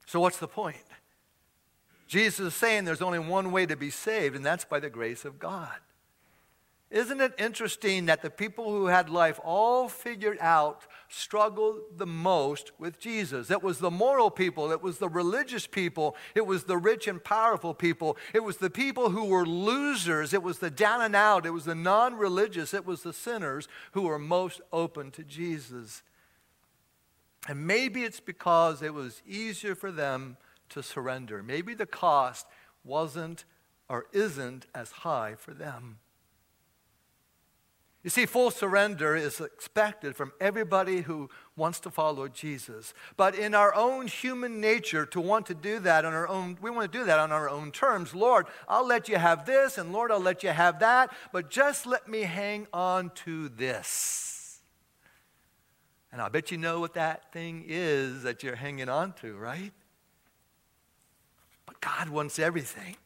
So, 0.06 0.20
what's 0.20 0.38
the 0.38 0.48
point? 0.48 0.76
Jesus 2.06 2.40
is 2.40 2.54
saying 2.54 2.84
there's 2.84 3.00
only 3.00 3.18
one 3.18 3.52
way 3.52 3.64
to 3.64 3.76
be 3.76 3.88
saved, 3.88 4.36
and 4.36 4.44
that's 4.44 4.66
by 4.66 4.80
the 4.80 4.90
grace 4.90 5.24
of 5.24 5.38
God. 5.38 5.78
Isn't 6.92 7.22
it 7.22 7.32
interesting 7.38 8.04
that 8.06 8.20
the 8.20 8.28
people 8.28 8.70
who 8.70 8.86
had 8.86 9.08
life 9.08 9.40
all 9.42 9.88
figured 9.88 10.36
out 10.42 10.82
struggled 11.08 11.80
the 11.96 12.06
most 12.06 12.70
with 12.78 13.00
Jesus? 13.00 13.50
It 13.50 13.62
was 13.62 13.78
the 13.78 13.90
moral 13.90 14.30
people, 14.30 14.70
it 14.70 14.82
was 14.82 14.98
the 14.98 15.08
religious 15.08 15.66
people, 15.66 16.14
it 16.34 16.46
was 16.46 16.64
the 16.64 16.76
rich 16.76 17.08
and 17.08 17.24
powerful 17.24 17.72
people, 17.72 18.18
it 18.34 18.44
was 18.44 18.58
the 18.58 18.68
people 18.68 19.08
who 19.08 19.24
were 19.24 19.46
losers, 19.46 20.34
it 20.34 20.42
was 20.42 20.58
the 20.58 20.70
down 20.70 21.00
and 21.00 21.16
out, 21.16 21.46
it 21.46 21.50
was 21.50 21.64
the 21.64 21.74
non 21.74 22.14
religious, 22.14 22.74
it 22.74 22.84
was 22.84 23.02
the 23.02 23.14
sinners 23.14 23.68
who 23.92 24.02
were 24.02 24.18
most 24.18 24.60
open 24.70 25.10
to 25.12 25.24
Jesus. 25.24 26.02
And 27.48 27.66
maybe 27.66 28.02
it's 28.02 28.20
because 28.20 28.82
it 28.82 28.92
was 28.92 29.22
easier 29.26 29.74
for 29.74 29.90
them 29.90 30.36
to 30.68 30.82
surrender. 30.82 31.42
Maybe 31.42 31.72
the 31.72 31.86
cost 31.86 32.46
wasn't 32.84 33.46
or 33.88 34.08
isn't 34.12 34.66
as 34.74 34.90
high 34.90 35.36
for 35.36 35.54
them. 35.54 36.00
You 38.02 38.10
see, 38.10 38.26
full 38.26 38.50
surrender 38.50 39.14
is 39.14 39.40
expected 39.40 40.16
from 40.16 40.32
everybody 40.40 41.02
who 41.02 41.30
wants 41.54 41.78
to 41.80 41.90
follow 41.90 42.26
Jesus. 42.26 42.94
But 43.16 43.36
in 43.36 43.54
our 43.54 43.72
own 43.76 44.08
human 44.08 44.60
nature, 44.60 45.06
to 45.06 45.20
want 45.20 45.46
to 45.46 45.54
do 45.54 45.78
that 45.80 46.04
on 46.04 46.12
our 46.12 46.26
own, 46.26 46.58
we 46.60 46.70
want 46.70 46.90
to 46.90 46.98
do 46.98 47.04
that 47.04 47.20
on 47.20 47.30
our 47.30 47.48
own 47.48 47.70
terms. 47.70 48.12
Lord, 48.12 48.46
I'll 48.66 48.86
let 48.86 49.08
you 49.08 49.16
have 49.18 49.46
this, 49.46 49.78
and 49.78 49.92
Lord, 49.92 50.10
I'll 50.10 50.18
let 50.18 50.42
you 50.42 50.50
have 50.50 50.80
that, 50.80 51.12
but 51.32 51.48
just 51.48 51.86
let 51.86 52.08
me 52.08 52.22
hang 52.22 52.66
on 52.72 53.10
to 53.24 53.48
this. 53.50 54.60
And 56.10 56.20
I 56.20 56.28
bet 56.28 56.50
you 56.50 56.58
know 56.58 56.80
what 56.80 56.94
that 56.94 57.32
thing 57.32 57.64
is 57.68 58.24
that 58.24 58.42
you're 58.42 58.56
hanging 58.56 58.88
on 58.88 59.12
to, 59.22 59.36
right? 59.36 59.72
But 61.66 61.80
God 61.80 62.08
wants 62.08 62.40
everything. 62.40 62.96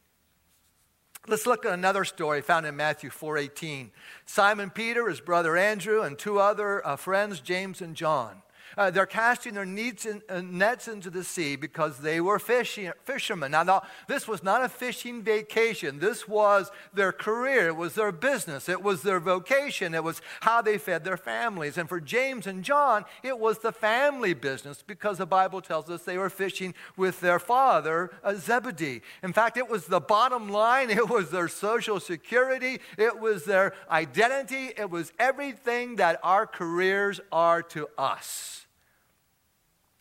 Let's 1.29 1.47
look 1.47 1.67
at 1.67 1.73
another 1.73 2.05
story 2.05 2.41
found 2.41 2.67
in 2.67 2.77
Matthew 2.77 3.11
4:18. 3.11 3.91
Simon 4.27 4.71
Peter, 4.71 5.09
his 5.09 5.21
brother 5.21 5.57
Andrew, 5.57 6.03
and 6.03 6.17
two 6.17 6.39
other 6.39 6.87
uh, 6.87 6.95
friends, 6.95 7.41
James 7.41 7.83
and 7.83 7.97
John. 7.97 8.43
Uh, 8.77 8.91
they're 8.91 9.07
casting 9.07 9.55
their 9.55 9.65
in, 9.65 10.23
uh, 10.29 10.41
nets 10.41 10.89
into 10.89 11.11
the 11.11 11.25
sea 11.25 11.57
because 11.57 11.99
they 11.99 12.21
were 12.21 12.39
fishing, 12.39 12.93
fishermen. 13.05 13.53
Now, 13.53 13.63
now, 13.63 13.83
this 14.09 14.29
was 14.29 14.43
not 14.43 14.63
a 14.63 14.69
fishing 14.69 15.23
vacation. 15.23 15.99
This 15.99 16.29
was 16.29 16.71
their 16.93 17.13
career. 17.13 17.69
It 17.69 17.77
was 17.77 17.95
their 17.95 18.13
business. 18.13 18.69
It 18.69 18.83
was 18.83 19.03
their 19.03 19.21
vocation. 19.21 19.95
It 19.95 20.05
was 20.05 20.21
how 20.41 20.63
they 20.63 20.79
fed 20.79 21.05
their 21.05 21.17
families. 21.17 21.79
And 21.79 21.89
for 21.89 22.01
James 22.01 22.47
and 22.47 22.63
John, 22.63 23.05
it 23.23 23.39
was 23.39 23.59
the 23.59 23.73
family 23.73 24.35
business 24.35 24.83
because 24.87 25.19
the 25.19 25.27
Bible 25.27 25.61
tells 25.61 25.91
us 25.91 26.03
they 26.03 26.19
were 26.19 26.31
fishing 26.31 26.75
with 26.97 27.21
their 27.21 27.39
father, 27.39 28.11
uh, 28.23 28.35
Zebedee. 28.35 29.03
In 29.23 29.33
fact, 29.33 29.57
it 29.57 29.69
was 29.69 29.87
the 29.87 30.01
bottom 30.01 30.49
line. 30.49 30.91
It 30.97 31.11
was 31.11 31.31
their 31.31 31.49
social 31.49 32.01
security. 32.01 32.81
It 32.97 33.21
was 33.21 33.45
their 33.45 33.75
identity. 33.91 34.71
It 34.77 34.91
was 34.91 35.13
everything 35.19 35.97
that 35.97 36.19
our 36.23 36.47
careers 36.47 37.21
are 37.31 37.63
to 37.63 37.89
us. 37.99 38.56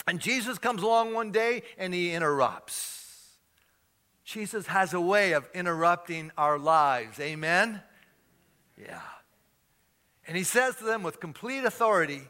And 0.08 0.20
Jesus 0.20 0.58
comes 0.58 0.84
along 0.84 1.14
one 1.14 1.32
day 1.32 1.64
and 1.78 1.94
he 1.94 2.14
interrupts. 2.14 2.96
Jesus 4.24 4.68
has 4.68 4.94
a 4.94 5.02
way 5.02 5.34
of 5.34 5.48
interrupting 5.54 6.32
our 6.38 6.58
lives. 6.58 7.20
Amen? 7.20 7.82
Yeah. 8.78 9.02
And 10.28 10.36
he 10.36 10.44
says 10.44 10.76
to 10.78 10.84
them 10.84 11.04
with 11.04 11.20
complete 11.20 11.64
authority, 11.64 12.22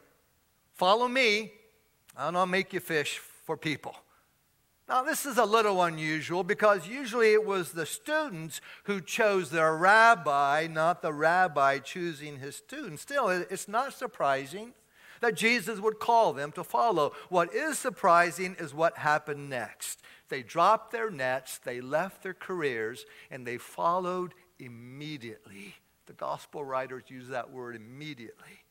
Follow 0.73 1.07
me, 1.07 1.53
and 2.17 2.35
I'll 2.35 2.45
make 2.45 2.73
you 2.73 2.81
fish 2.81 3.17
for 3.19 3.55
people. 3.55 3.95
Now, 4.89 5.03
this 5.03 5.25
is 5.25 5.37
a 5.37 5.45
little 5.45 5.81
unusual 5.81 6.43
because 6.43 6.87
usually 6.87 7.33
it 7.33 7.45
was 7.45 7.71
the 7.71 7.85
students 7.85 8.61
who 8.83 9.01
chose 9.01 9.49
their 9.49 9.75
rabbi, 9.75 10.67
not 10.69 11.01
the 11.01 11.13
rabbi 11.13 11.79
choosing 11.79 12.39
his 12.39 12.57
students. 12.57 13.01
Still, 13.01 13.29
it's 13.29 13.67
not 13.67 13.93
surprising 13.93 14.73
that 15.21 15.35
Jesus 15.35 15.79
would 15.79 15.99
call 15.99 16.33
them 16.33 16.51
to 16.53 16.63
follow. 16.63 17.13
What 17.29 17.53
is 17.53 17.77
surprising 17.77 18.55
is 18.59 18.73
what 18.73 18.97
happened 18.97 19.49
next. 19.49 20.01
They 20.29 20.43
dropped 20.43 20.91
their 20.91 21.11
nets, 21.11 21.59
they 21.59 21.81
left 21.81 22.23
their 22.23 22.33
careers, 22.33 23.05
and 23.29 23.45
they 23.45 23.57
followed 23.57 24.33
immediately. 24.59 25.75
The 26.07 26.13
gospel 26.13 26.63
writers 26.63 27.03
use 27.07 27.29
that 27.29 27.51
word 27.51 27.75
immediately. 27.75 28.63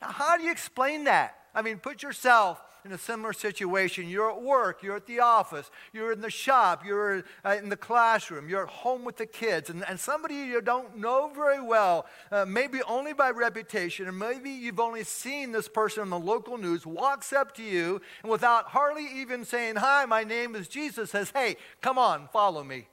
Now, 0.00 0.08
how 0.08 0.36
do 0.36 0.44
you 0.44 0.50
explain 0.52 1.04
that? 1.04 1.36
I 1.54 1.62
mean, 1.62 1.78
put 1.78 2.02
yourself 2.02 2.60
in 2.84 2.92
a 2.92 2.98
similar 2.98 3.32
situation. 3.32 4.08
You're 4.08 4.30
at 4.30 4.42
work, 4.42 4.82
you're 4.82 4.96
at 4.96 5.06
the 5.06 5.20
office, 5.20 5.70
you're 5.92 6.12
in 6.12 6.20
the 6.20 6.30
shop, 6.30 6.84
you're 6.84 7.24
uh, 7.44 7.56
in 7.58 7.68
the 7.68 7.76
classroom, 7.76 8.48
you're 8.48 8.62
at 8.62 8.68
home 8.68 9.04
with 9.04 9.16
the 9.16 9.26
kids, 9.26 9.70
and, 9.70 9.84
and 9.88 9.98
somebody 9.98 10.34
you 10.34 10.60
don't 10.60 10.96
know 10.96 11.30
very 11.34 11.60
well, 11.60 12.06
uh, 12.32 12.44
maybe 12.44 12.80
only 12.88 13.12
by 13.12 13.30
reputation, 13.30 14.06
or 14.06 14.12
maybe 14.12 14.50
you've 14.50 14.80
only 14.80 15.04
seen 15.04 15.52
this 15.52 15.68
person 15.68 16.02
on 16.02 16.10
the 16.10 16.18
local 16.18 16.58
news, 16.58 16.86
walks 16.86 17.32
up 17.32 17.54
to 17.56 17.62
you 17.62 18.00
and 18.22 18.30
without 18.30 18.66
hardly 18.66 19.06
even 19.20 19.44
saying, 19.44 19.76
Hi, 19.76 20.04
my 20.06 20.24
name 20.24 20.54
is 20.54 20.68
Jesus, 20.68 21.10
says, 21.10 21.30
Hey, 21.30 21.56
come 21.80 21.98
on, 21.98 22.28
follow 22.32 22.64
me. 22.64 22.86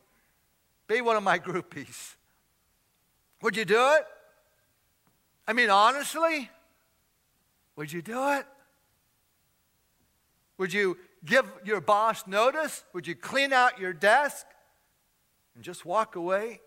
Be 0.88 1.01
one 1.01 1.17
of 1.17 1.24
my 1.24 1.38
groupies. 1.39 2.15
Would 3.41 3.56
you 3.56 3.65
do 3.65 3.94
it? 3.94 4.06
I 5.48 5.53
mean, 5.53 5.70
honestly, 5.70 6.50
would 7.75 7.91
you 7.91 8.01
do 8.01 8.32
it? 8.34 8.46
Would 10.58 10.74
you 10.74 10.98
give 11.26 11.46
your 11.64 11.82
boss 11.82 12.26
notice? 12.28 12.84
Would 12.94 13.08
you 13.08 13.16
clean 13.16 13.54
out 13.54 13.80
your 13.80 13.94
desk 13.94 14.46
and 15.56 15.64
just 15.64 15.86
walk 15.86 16.16
away? 16.16 16.62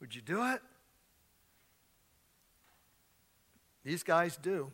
Would 0.00 0.14
you 0.14 0.22
do 0.22 0.44
it? 0.52 0.60
These 3.84 4.02
guys 4.02 4.36
do. 4.36 4.72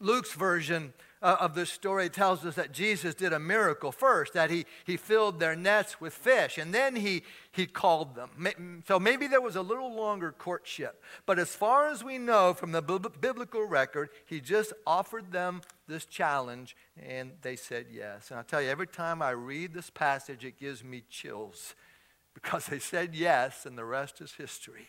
Luke's 0.00 0.32
version 0.32 0.92
uh, 1.24 1.38
of 1.40 1.54
this 1.54 1.70
story 1.70 2.10
tells 2.10 2.44
us 2.44 2.54
that 2.56 2.70
Jesus 2.70 3.14
did 3.14 3.32
a 3.32 3.38
miracle 3.38 3.90
first, 3.90 4.34
that 4.34 4.50
he, 4.50 4.66
he 4.84 4.98
filled 4.98 5.40
their 5.40 5.56
nets 5.56 5.98
with 5.98 6.12
fish, 6.12 6.58
and 6.58 6.72
then 6.74 6.94
he, 6.94 7.22
he 7.50 7.64
called 7.66 8.14
them. 8.14 8.82
So 8.86 9.00
maybe 9.00 9.26
there 9.26 9.40
was 9.40 9.56
a 9.56 9.62
little 9.62 9.94
longer 9.94 10.32
courtship. 10.32 11.02
But 11.24 11.38
as 11.38 11.48
far 11.48 11.88
as 11.88 12.04
we 12.04 12.18
know 12.18 12.52
from 12.52 12.72
the 12.72 12.82
biblical 12.82 13.66
record, 13.66 14.10
he 14.26 14.38
just 14.42 14.74
offered 14.86 15.32
them 15.32 15.62
this 15.88 16.04
challenge, 16.04 16.76
and 17.02 17.32
they 17.40 17.56
said 17.56 17.86
yes. 17.90 18.30
And 18.30 18.36
I'll 18.36 18.44
tell 18.44 18.60
you, 18.60 18.68
every 18.68 18.86
time 18.86 19.22
I 19.22 19.30
read 19.30 19.72
this 19.72 19.88
passage, 19.88 20.44
it 20.44 20.60
gives 20.60 20.84
me 20.84 21.04
chills 21.08 21.74
because 22.34 22.66
they 22.66 22.78
said 22.78 23.14
yes, 23.14 23.64
and 23.64 23.78
the 23.78 23.84
rest 23.86 24.20
is 24.20 24.32
history. 24.32 24.88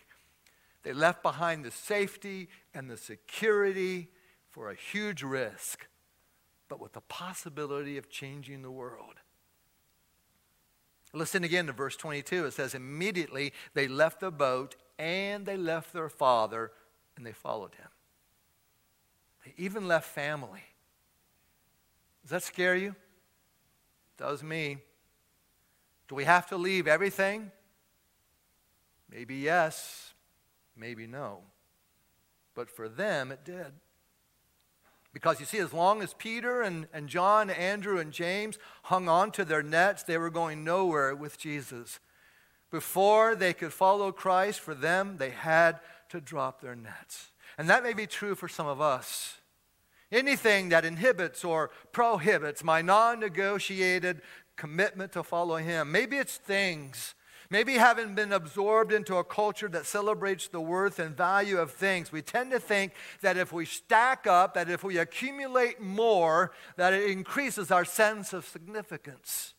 They 0.84 0.92
left 0.92 1.24
behind 1.24 1.64
the 1.64 1.72
safety 1.72 2.50
and 2.74 2.90
the 2.90 2.98
security 2.98 4.10
for 4.52 4.70
a 4.70 4.76
huge 4.76 5.24
risk 5.24 5.88
but 6.68 6.80
with 6.80 6.94
the 6.94 7.02
possibility 7.02 7.98
of 7.98 8.10
changing 8.10 8.62
the 8.62 8.72
world. 8.72 9.16
Listen 11.14 11.44
again 11.44 11.68
to 11.68 11.74
verse 11.74 11.96
22. 11.96 12.46
It 12.46 12.54
says, 12.54 12.76
Immediately 12.76 13.54
they 13.74 13.88
left 13.88 14.20
the 14.20 14.32
boat 14.32 14.76
and 15.00 15.46
they 15.46 15.58
left 15.58 15.94
their 15.94 16.10
father 16.10 16.72
and 17.16 17.26
they 17.26 17.32
followed 17.32 17.76
him. 17.76 17.88
They 19.46 19.54
even 19.58 19.88
left 19.88 20.08
family. 20.08 20.64
Does 22.24 22.32
that 22.32 22.44
scare 22.44 22.76
you? 22.76 22.96
Does 24.18 24.44
me. 24.44 24.78
Do 26.08 26.16
we 26.16 26.24
have 26.24 26.48
to 26.48 26.58
leave 26.58 26.88
everything? 26.88 27.52
Maybe 29.10 29.36
yes, 29.36 30.14
maybe 30.76 31.08
no. 31.08 31.40
But 32.56 32.70
for 32.70 32.90
them, 32.90 33.32
it 33.32 33.44
did. 33.44 33.74
Because 35.16 35.40
you 35.40 35.46
see, 35.46 35.60
as 35.60 35.72
long 35.72 36.02
as 36.02 36.14
Peter 36.14 36.62
and, 36.62 36.88
and 36.94 37.08
John, 37.08 37.50
Andrew, 37.50 38.00
and 38.00 38.12
James 38.12 38.60
hung 38.84 39.08
on 39.08 39.32
to 39.32 39.46
their 39.46 39.64
nets, 39.64 40.04
they 40.04 40.18
were 40.18 40.30
going 40.30 40.66
nowhere 40.66 41.16
with 41.16 41.38
Jesus. 41.38 42.02
Before 42.70 43.34
they 43.34 43.54
could 43.54 43.72
follow 43.72 44.12
Christ, 44.12 44.60
for 44.60 44.76
them, 44.76 45.16
they 45.16 45.30
had 45.30 45.80
to 46.10 46.20
drop 46.20 46.60
their 46.60 46.76
nets. 46.76 47.32
And 47.58 47.70
that 47.70 47.82
may 47.82 47.94
be 47.94 48.08
true 48.08 48.36
for 48.36 48.50
some 48.50 48.68
of 48.68 48.82
us. 48.82 49.38
Anything 50.12 50.68
that 50.68 50.84
inhibits 50.84 51.46
or 51.46 51.72
prohibits 51.94 52.62
my 52.62 52.82
non 52.82 53.22
negotiated 53.22 54.22
commitment 54.58 55.14
to 55.14 55.24
follow 55.24 55.56
Him. 55.56 55.94
Maybe 55.94 56.18
it's 56.18 56.36
things 56.36 57.16
Maybe 57.50 57.74
having 57.74 58.16
been 58.16 58.32
absorbed 58.32 58.92
into 58.92 59.18
a 59.18 59.24
culture 59.24 59.68
that 59.70 59.86
celebrates 59.86 60.48
the 60.48 60.62
worth 60.62 61.00
and 61.00 61.16
value 61.16 61.58
of 61.58 61.72
things, 61.72 62.12
we 62.12 62.22
tend 62.22 62.52
to 62.52 62.60
think 62.60 62.94
that 63.22 63.38
if 63.38 63.54
we 63.54 63.66
stack 63.66 64.26
up, 64.26 64.56
that 64.56 64.70
if 64.70 64.84
we 64.84 64.98
accumulate 64.98 65.80
more, 65.80 66.52
that 66.78 66.94
it 66.94 67.10
increases 67.10 67.72
our 67.72 67.86
sense 67.86 68.34
of 68.34 68.46
significance. 68.46 69.54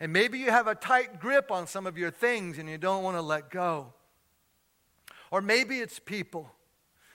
And 0.00 0.12
maybe 0.12 0.38
you 0.38 0.50
have 0.50 0.66
a 0.66 0.74
tight 0.74 1.20
grip 1.20 1.50
on 1.50 1.66
some 1.66 1.86
of 1.86 1.98
your 1.98 2.10
things 2.10 2.58
and 2.58 2.68
you 2.68 2.78
don't 2.78 3.02
want 3.02 3.16
to 3.16 3.22
let 3.22 3.50
go. 3.50 3.92
Or 5.30 5.42
maybe 5.42 5.80
it's 5.80 5.98
people. 5.98 6.50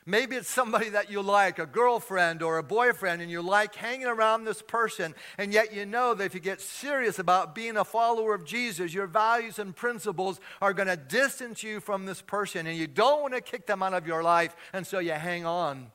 Maybe 0.06 0.36
it's 0.36 0.50
somebody 0.50 0.90
that 0.90 1.10
you 1.10 1.22
like, 1.22 1.60
a 1.60 1.66
girlfriend 1.66 2.44
or 2.44 2.58
a 2.58 2.64
boyfriend, 2.64 3.22
and 3.22 3.32
you 3.32 3.42
like 3.42 3.74
hanging 3.74 4.08
around 4.08 4.44
this 4.44 4.62
person, 4.62 5.16
and 5.38 5.54
yet 5.54 5.74
you 5.74 5.86
know 5.86 6.14
that 6.14 6.26
if 6.26 6.34
you 6.34 6.42
get 6.42 6.60
serious 6.60 7.20
about 7.20 7.56
being 7.56 7.78
a 7.78 7.86
follower 7.86 8.34
of 8.34 8.44
Jesus, 8.44 8.94
your 8.94 9.08
values 9.08 9.60
and 9.60 9.74
principles 9.74 10.42
are 10.62 10.74
going 10.74 10.90
to 10.90 10.98
distance 10.98 11.64
you 11.64 11.80
from 11.80 12.06
this 12.06 12.22
person, 12.22 12.68
and 12.68 12.78
you 12.78 12.88
don't 12.88 13.22
want 13.22 13.34
to 13.34 13.42
kick 13.42 13.66
them 13.66 13.82
out 13.82 13.94
of 13.94 14.06
your 14.06 14.24
life, 14.24 14.56
and 14.74 14.86
so 14.86 15.00
you 15.00 15.12
hang 15.12 15.46
on. 15.46 15.92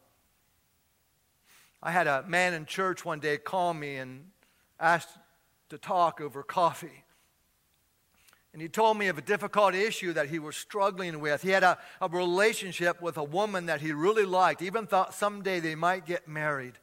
I 1.83 1.90
had 1.90 2.07
a 2.07 2.25
man 2.27 2.55
in 2.55 2.64
church 2.64 3.05
one 3.05 3.21
day 3.21 3.37
call 3.37 3.75
me 3.75 3.97
and 3.97 4.31
asked 4.81 5.18
to 5.68 5.77
talk 5.77 6.21
over 6.21 6.42
coffee. 6.42 7.05
And 8.52 8.62
he 8.62 8.68
told 8.68 8.96
me 8.96 9.08
of 9.08 9.18
a 9.18 9.22
difficult 9.22 9.74
issue 9.74 10.12
that 10.14 10.28
he 10.28 10.38
was 10.38 10.56
struggling 10.56 11.20
with. 11.20 11.42
He 11.42 11.50
had 11.50 11.62
a, 11.62 11.78
a 12.00 12.08
relationship 12.08 13.02
with 13.02 13.16
a 13.16 13.24
woman 13.24 13.66
that 13.66 13.80
he 13.80 13.92
really 13.92 14.24
liked, 14.24 14.62
even 14.62 14.87
thought 14.87 15.14
someday 15.14 15.61
they 15.61 15.74
might 15.74 16.06
get 16.06 16.26
married. 16.26 16.74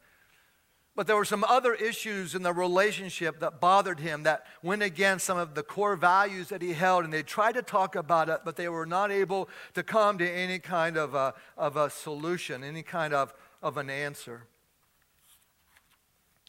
But 0.94 1.06
there 1.06 1.16
were 1.16 1.26
some 1.26 1.44
other 1.44 1.74
issues 1.74 2.34
in 2.34 2.42
the 2.42 2.54
relationship 2.54 3.40
that 3.40 3.60
bothered 3.60 4.00
him 4.00 4.22
that 4.22 4.46
went 4.62 4.82
against 4.82 5.26
some 5.26 5.36
of 5.36 5.54
the 5.54 5.62
core 5.62 5.94
values 5.94 6.48
that 6.48 6.62
he 6.62 6.72
held. 6.72 7.04
And 7.04 7.12
they 7.12 7.22
tried 7.22 7.52
to 7.52 7.62
talk 7.62 7.96
about 7.96 8.30
it, 8.30 8.40
but 8.46 8.56
they 8.56 8.70
were 8.70 8.86
not 8.86 9.12
able 9.12 9.50
to 9.74 9.82
come 9.82 10.16
to 10.18 10.30
any 10.30 10.58
kind 10.58 10.96
of 10.96 11.14
a, 11.14 11.34
of 11.58 11.76
a 11.76 11.90
solution, 11.90 12.64
any 12.64 12.82
kind 12.82 13.12
of, 13.12 13.34
of 13.62 13.76
an 13.76 13.90
answer. 13.90 14.46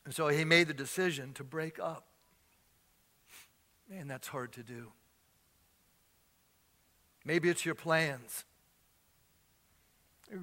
And 0.05 0.15
so 0.15 0.29
he 0.29 0.45
made 0.45 0.69
the 0.69 0.73
decision 0.73 1.33
to 1.33 1.43
break 1.43 1.77
up. 1.79 2.05
Man, 3.89 4.07
that's 4.07 4.29
hard 4.29 4.53
to 4.53 4.63
do. 4.63 4.93
Maybe 7.27 7.49
it's 7.49 7.65
your 7.65 7.75
plans. 7.75 8.45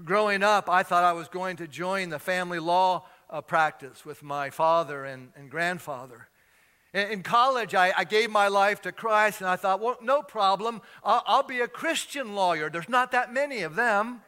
Growing 0.04 0.42
up, 0.42 0.68
I 0.68 0.82
thought 0.82 1.02
I 1.02 1.14
was 1.14 1.28
going 1.28 1.56
to 1.56 1.66
join 1.66 2.10
the 2.10 2.18
family 2.18 2.58
law 2.58 3.06
uh, 3.30 3.40
practice 3.40 4.04
with 4.04 4.22
my 4.22 4.50
father 4.50 5.06
and, 5.06 5.30
and 5.34 5.50
grandfather. 5.50 6.28
In, 6.92 7.08
in 7.08 7.22
college, 7.22 7.74
I, 7.74 7.94
I, 7.96 8.04
gave 8.04 8.30
my 8.30 8.48
life 8.48 8.82
to 8.82 8.92
Christ, 8.92 9.40
and 9.40 9.48
I 9.48 9.56
thought, 9.56 9.80
well, 9.80 9.96
no 10.02 10.20
problem. 10.20 10.82
I'll, 11.02 11.22
I'll 11.26 11.42
be 11.42 11.60
a 11.60 11.68
Christian 11.68 12.34
lawyer. 12.34 12.68
There's 12.68 12.90
not 12.90 13.12
that 13.12 13.32
many 13.32 13.62
of 13.62 13.76
them. 13.76 14.20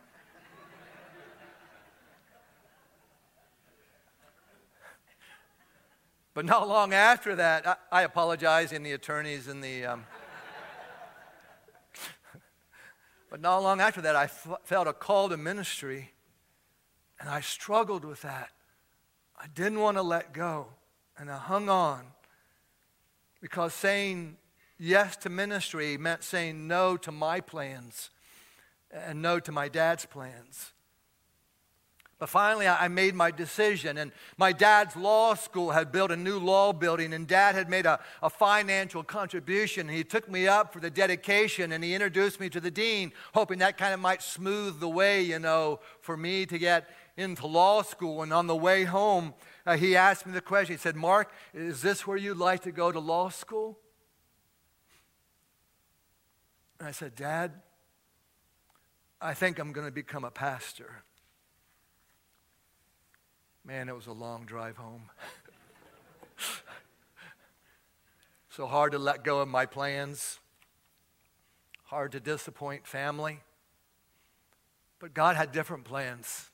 But 6.33 6.47
not 6.47 6.69
long 6.69 6.95
after 6.95 7.35
that, 7.35 7.67
I, 7.67 7.77
I 7.93 8.03
apologize 8.03 8.73
in 8.73 8.83
the 8.83 8.93
attorneys 8.93 9.47
and 9.47 9.63
the. 9.63 9.85
Um, 9.85 10.07
But 13.37 13.43
not 13.43 13.59
long 13.59 13.83
after 13.83 14.01
that, 14.01 14.17
I 14.17 14.25
f- 14.25 14.61
felt 14.65 14.89
a 14.89 14.95
call 14.95 15.29
to 15.29 15.37
ministry, 15.37 16.15
and 17.21 17.29
I 17.29 17.43
struggled 17.43 18.03
with 18.03 18.23
that. 18.23 18.49
I 19.39 19.47
didn't 19.49 19.81
want 19.81 19.99
to 19.99 20.03
let 20.03 20.33
go, 20.33 20.69
and 21.19 21.31
I 21.31 21.37
hung 21.37 21.69
on 21.69 22.07
because 23.43 23.75
saying 23.75 24.39
yes 24.79 25.19
to 25.19 25.29
ministry 25.29 25.99
meant 25.99 26.25
saying 26.25 26.67
no 26.67 26.97
to 26.97 27.13
my 27.13 27.43
plans 27.43 28.09
and 28.91 29.21
no 29.21 29.39
to 29.39 29.53
my 29.53 29.69
dad's 29.69 30.07
plans. 30.07 30.73
But 32.19 32.31
finally, 32.31 32.67
I 32.67 32.89
made 32.89 33.15
my 33.15 33.31
decision. 33.31 33.99
And 33.99 34.11
my 34.39 34.53
dad's 34.53 34.97
law 34.97 35.35
school 35.35 35.73
had 35.73 35.93
built 35.93 36.11
a 36.11 36.17
new 36.17 36.39
law 36.39 36.73
building, 36.73 37.13
and 37.13 37.27
dad 37.27 37.55
had 37.55 37.69
made 37.69 37.85
a, 37.85 38.01
a 38.23 38.31
financial 38.31 39.03
contribution. 39.03 39.87
He 39.89 40.03
took 40.03 40.31
me 40.31 40.49
up 40.49 40.73
for 40.73 40.81
the 40.81 40.89
dedication, 40.89 41.73
and 41.73 41.85
he 41.85 41.93
introduced 41.93 42.41
me 42.41 42.49
to 42.51 42.61
the 42.61 42.71
dean, 42.71 43.13
hoping 43.35 43.59
that 43.59 43.77
kind 43.77 43.93
of 43.93 44.01
might 44.01 44.23
smooth 44.23 44.81
the 44.81 44.89
way, 44.89 45.23
you 45.23 45.39
know, 45.39 45.81
for 46.01 46.17
me 46.17 46.47
to 46.47 46.59
get 46.59 46.89
into 47.19 47.47
law 47.47 47.83
school. 47.83 48.23
And 48.23 48.33
on 48.33 48.47
the 48.47 48.57
way 48.57 48.85
home, 48.85 49.35
uh, 49.67 49.77
he 49.77 49.95
asked 49.95 50.25
me 50.25 50.33
the 50.33 50.41
question. 50.41 50.75
He 50.75 50.81
said, 50.81 50.97
Mark, 50.97 51.31
is 51.53 51.83
this 51.83 52.07
where 52.07 52.17
you'd 52.17 52.39
like 52.39 52.63
to 52.63 52.73
go 52.73 52.91
to 52.91 52.99
law 52.99 53.29
school? 53.29 53.79
And 56.79 56.89
I 56.89 56.93
said, 56.93 57.15
Dad, 57.15 57.53
I 59.21 59.35
think 59.35 59.59
I'm 59.59 59.73
going 59.73 59.87
to 59.87 59.93
become 59.93 60.25
a 60.25 60.31
pastor. 60.31 61.03
Man, 63.67 63.89
it 63.89 63.97
was 63.97 64.07
a 64.07 64.13
long 64.13 64.45
drive 64.45 64.77
home. 64.77 65.11
so 68.49 68.69
hard 68.69 68.93
to 68.93 68.99
let 68.99 69.25
go 69.25 69.41
of 69.41 69.49
my 69.49 69.67
plans, 69.67 70.39
hard 71.87 72.13
to 72.13 72.21
disappoint 72.21 72.87
family. 72.87 73.41
But 75.01 75.15
God 75.15 75.35
had 75.35 75.51
different 75.51 75.85
plans 75.85 76.49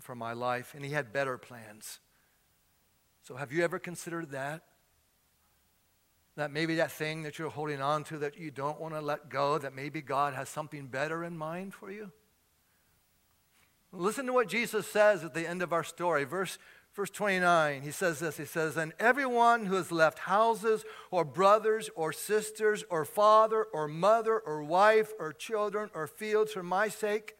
for 0.00 0.16
my 0.16 0.32
life, 0.32 0.74
and 0.74 0.84
He 0.84 0.90
had 0.90 1.12
better 1.12 1.38
plans. 1.38 2.00
So, 3.22 3.36
have 3.36 3.52
you 3.52 3.62
ever 3.62 3.78
considered 3.78 4.32
that? 4.32 4.64
That 6.34 6.50
maybe 6.50 6.74
that 6.74 6.90
thing 6.90 7.22
that 7.22 7.38
you're 7.38 7.50
holding 7.50 7.80
on 7.80 8.02
to 8.04 8.18
that 8.18 8.36
you 8.36 8.50
don't 8.50 8.80
want 8.80 8.94
to 8.94 9.00
let 9.00 9.28
go, 9.28 9.58
that 9.58 9.76
maybe 9.76 10.02
God 10.02 10.34
has 10.34 10.48
something 10.48 10.88
better 10.88 11.22
in 11.22 11.38
mind 11.38 11.72
for 11.72 11.88
you? 11.88 12.10
Listen 13.92 14.26
to 14.26 14.32
what 14.32 14.48
Jesus 14.48 14.86
says 14.86 15.24
at 15.24 15.34
the 15.34 15.48
end 15.48 15.62
of 15.62 15.72
our 15.72 15.84
story. 15.84 16.24
Verse, 16.24 16.58
Verse 16.98 17.10
29, 17.10 17.82
he 17.82 17.92
says 17.92 18.18
this 18.18 18.38
He 18.38 18.44
says, 18.44 18.76
And 18.76 18.92
everyone 18.98 19.66
who 19.66 19.76
has 19.76 19.92
left 19.92 20.18
houses 20.18 20.84
or 21.12 21.24
brothers 21.24 21.88
or 21.94 22.12
sisters 22.12 22.84
or 22.90 23.04
father 23.04 23.62
or 23.72 23.86
mother 23.86 24.36
or 24.36 24.64
wife 24.64 25.12
or 25.20 25.32
children 25.32 25.90
or 25.94 26.08
fields 26.08 26.52
for 26.52 26.64
my 26.64 26.88
sake 26.88 27.36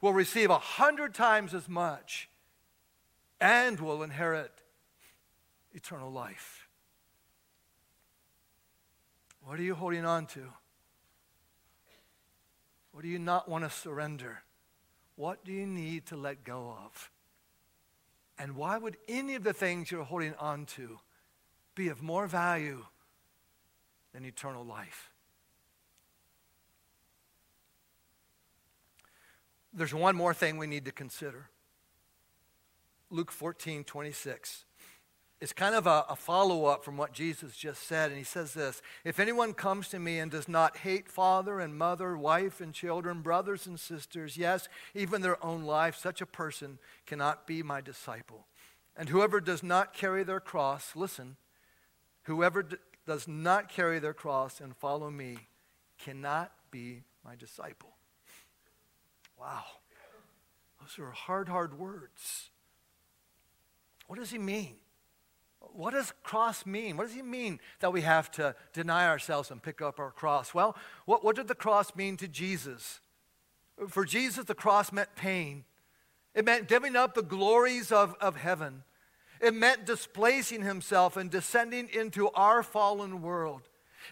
will 0.00 0.14
receive 0.14 0.48
a 0.48 0.58
hundred 0.58 1.12
times 1.12 1.52
as 1.52 1.68
much 1.68 2.30
and 3.42 3.78
will 3.78 4.02
inherit 4.02 4.62
eternal 5.74 6.10
life. 6.10 6.66
What 9.42 9.60
are 9.60 9.64
you 9.64 9.74
holding 9.74 10.06
on 10.06 10.24
to? 10.28 10.46
What 12.92 13.02
do 13.02 13.08
you 13.08 13.18
not 13.18 13.50
want 13.50 13.64
to 13.64 13.70
surrender? 13.70 14.44
What 15.20 15.44
do 15.44 15.52
you 15.52 15.66
need 15.66 16.06
to 16.06 16.16
let 16.16 16.44
go 16.44 16.74
of? 16.82 17.10
And 18.38 18.56
why 18.56 18.78
would 18.78 18.96
any 19.06 19.34
of 19.34 19.44
the 19.44 19.52
things 19.52 19.90
you're 19.90 20.02
holding 20.02 20.34
on 20.36 20.64
to 20.76 20.98
be 21.74 21.88
of 21.88 22.00
more 22.02 22.26
value 22.26 22.86
than 24.14 24.24
eternal 24.24 24.64
life? 24.64 25.10
There's 29.74 29.92
one 29.92 30.16
more 30.16 30.32
thing 30.32 30.56
we 30.56 30.66
need 30.66 30.86
to 30.86 30.90
consider. 30.90 31.50
Luke 33.10 33.30
14, 33.30 33.84
26. 33.84 34.64
It's 35.40 35.54
kind 35.54 35.74
of 35.74 35.86
a, 35.86 36.04
a 36.10 36.16
follow 36.16 36.66
up 36.66 36.84
from 36.84 36.98
what 36.98 37.14
Jesus 37.14 37.56
just 37.56 37.84
said. 37.84 38.10
And 38.10 38.18
he 38.18 38.24
says 38.24 38.52
this 38.52 38.82
If 39.04 39.18
anyone 39.18 39.54
comes 39.54 39.88
to 39.88 39.98
me 39.98 40.18
and 40.18 40.30
does 40.30 40.48
not 40.48 40.78
hate 40.78 41.08
father 41.08 41.60
and 41.60 41.76
mother, 41.76 42.16
wife 42.16 42.60
and 42.60 42.74
children, 42.74 43.22
brothers 43.22 43.66
and 43.66 43.80
sisters, 43.80 44.36
yes, 44.36 44.68
even 44.94 45.22
their 45.22 45.42
own 45.42 45.62
life, 45.62 45.96
such 45.96 46.20
a 46.20 46.26
person 46.26 46.78
cannot 47.06 47.46
be 47.46 47.62
my 47.62 47.80
disciple. 47.80 48.46
And 48.96 49.08
whoever 49.08 49.40
does 49.40 49.62
not 49.62 49.94
carry 49.94 50.24
their 50.24 50.40
cross, 50.40 50.94
listen, 50.94 51.36
whoever 52.24 52.62
d- 52.62 52.76
does 53.06 53.26
not 53.26 53.70
carry 53.70 53.98
their 53.98 54.12
cross 54.12 54.60
and 54.60 54.76
follow 54.76 55.10
me 55.10 55.38
cannot 55.98 56.52
be 56.70 57.02
my 57.24 57.34
disciple. 57.34 57.94
Wow. 59.40 59.64
Those 60.80 60.98
are 60.98 61.10
hard, 61.12 61.48
hard 61.48 61.78
words. 61.78 62.50
What 64.06 64.18
does 64.18 64.30
he 64.30 64.38
mean? 64.38 64.76
What 65.60 65.92
does 65.92 66.12
cross 66.22 66.66
mean? 66.66 66.96
What 66.96 67.06
does 67.06 67.14
he 67.14 67.22
mean 67.22 67.60
that 67.80 67.92
we 67.92 68.00
have 68.00 68.30
to 68.32 68.54
deny 68.72 69.06
ourselves 69.06 69.50
and 69.50 69.62
pick 69.62 69.80
up 69.80 69.98
our 69.98 70.10
cross? 70.10 70.54
Well, 70.54 70.76
what, 71.04 71.22
what 71.22 71.36
did 71.36 71.48
the 71.48 71.54
cross 71.54 71.94
mean 71.94 72.16
to 72.18 72.28
Jesus? 72.28 73.00
For 73.88 74.04
Jesus, 74.04 74.44
the 74.44 74.54
cross 74.54 74.92
meant 74.92 75.14
pain. 75.16 75.64
It 76.34 76.44
meant 76.44 76.68
giving 76.68 76.96
up 76.96 77.14
the 77.14 77.22
glories 77.22 77.92
of, 77.92 78.14
of 78.20 78.36
heaven. 78.36 78.82
It 79.40 79.54
meant 79.54 79.86
displacing 79.86 80.62
himself 80.62 81.16
and 81.16 81.30
descending 81.30 81.88
into 81.88 82.28
our 82.30 82.62
fallen 82.62 83.22
world. 83.22 83.62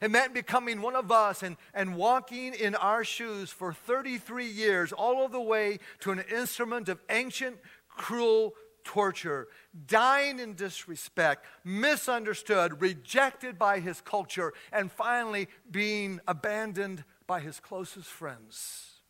It 0.00 0.11
meant 0.11 0.34
becoming 0.34 0.80
one 0.80 0.96
of 0.96 1.11
us 1.11 1.42
and, 1.42 1.56
and 1.74 1.96
walking 1.96 2.54
in 2.54 2.74
our 2.74 3.04
shoes 3.04 3.50
for 3.50 3.72
33 3.72 4.46
years, 4.46 4.92
all 4.92 5.24
of 5.24 5.32
the 5.32 5.40
way 5.40 5.80
to 6.00 6.11
an 6.11 6.22
instrument 6.32 6.88
of 6.88 7.00
ancient, 7.11 7.56
cruel 7.88 8.54
torture, 8.88 9.48
dying 9.87 10.40
in 10.40 10.55
disrespect, 10.55 11.44
misunderstood, 11.62 12.81
rejected 12.81 13.59
by 13.59 13.81
his 13.81 14.01
culture, 14.01 14.55
and 14.72 14.90
finally 14.90 15.46
being 15.70 16.20
abandoned 16.27 17.05
by 17.27 17.38
his 17.38 17.61
closest 17.61 18.09
friends. 18.09 19.03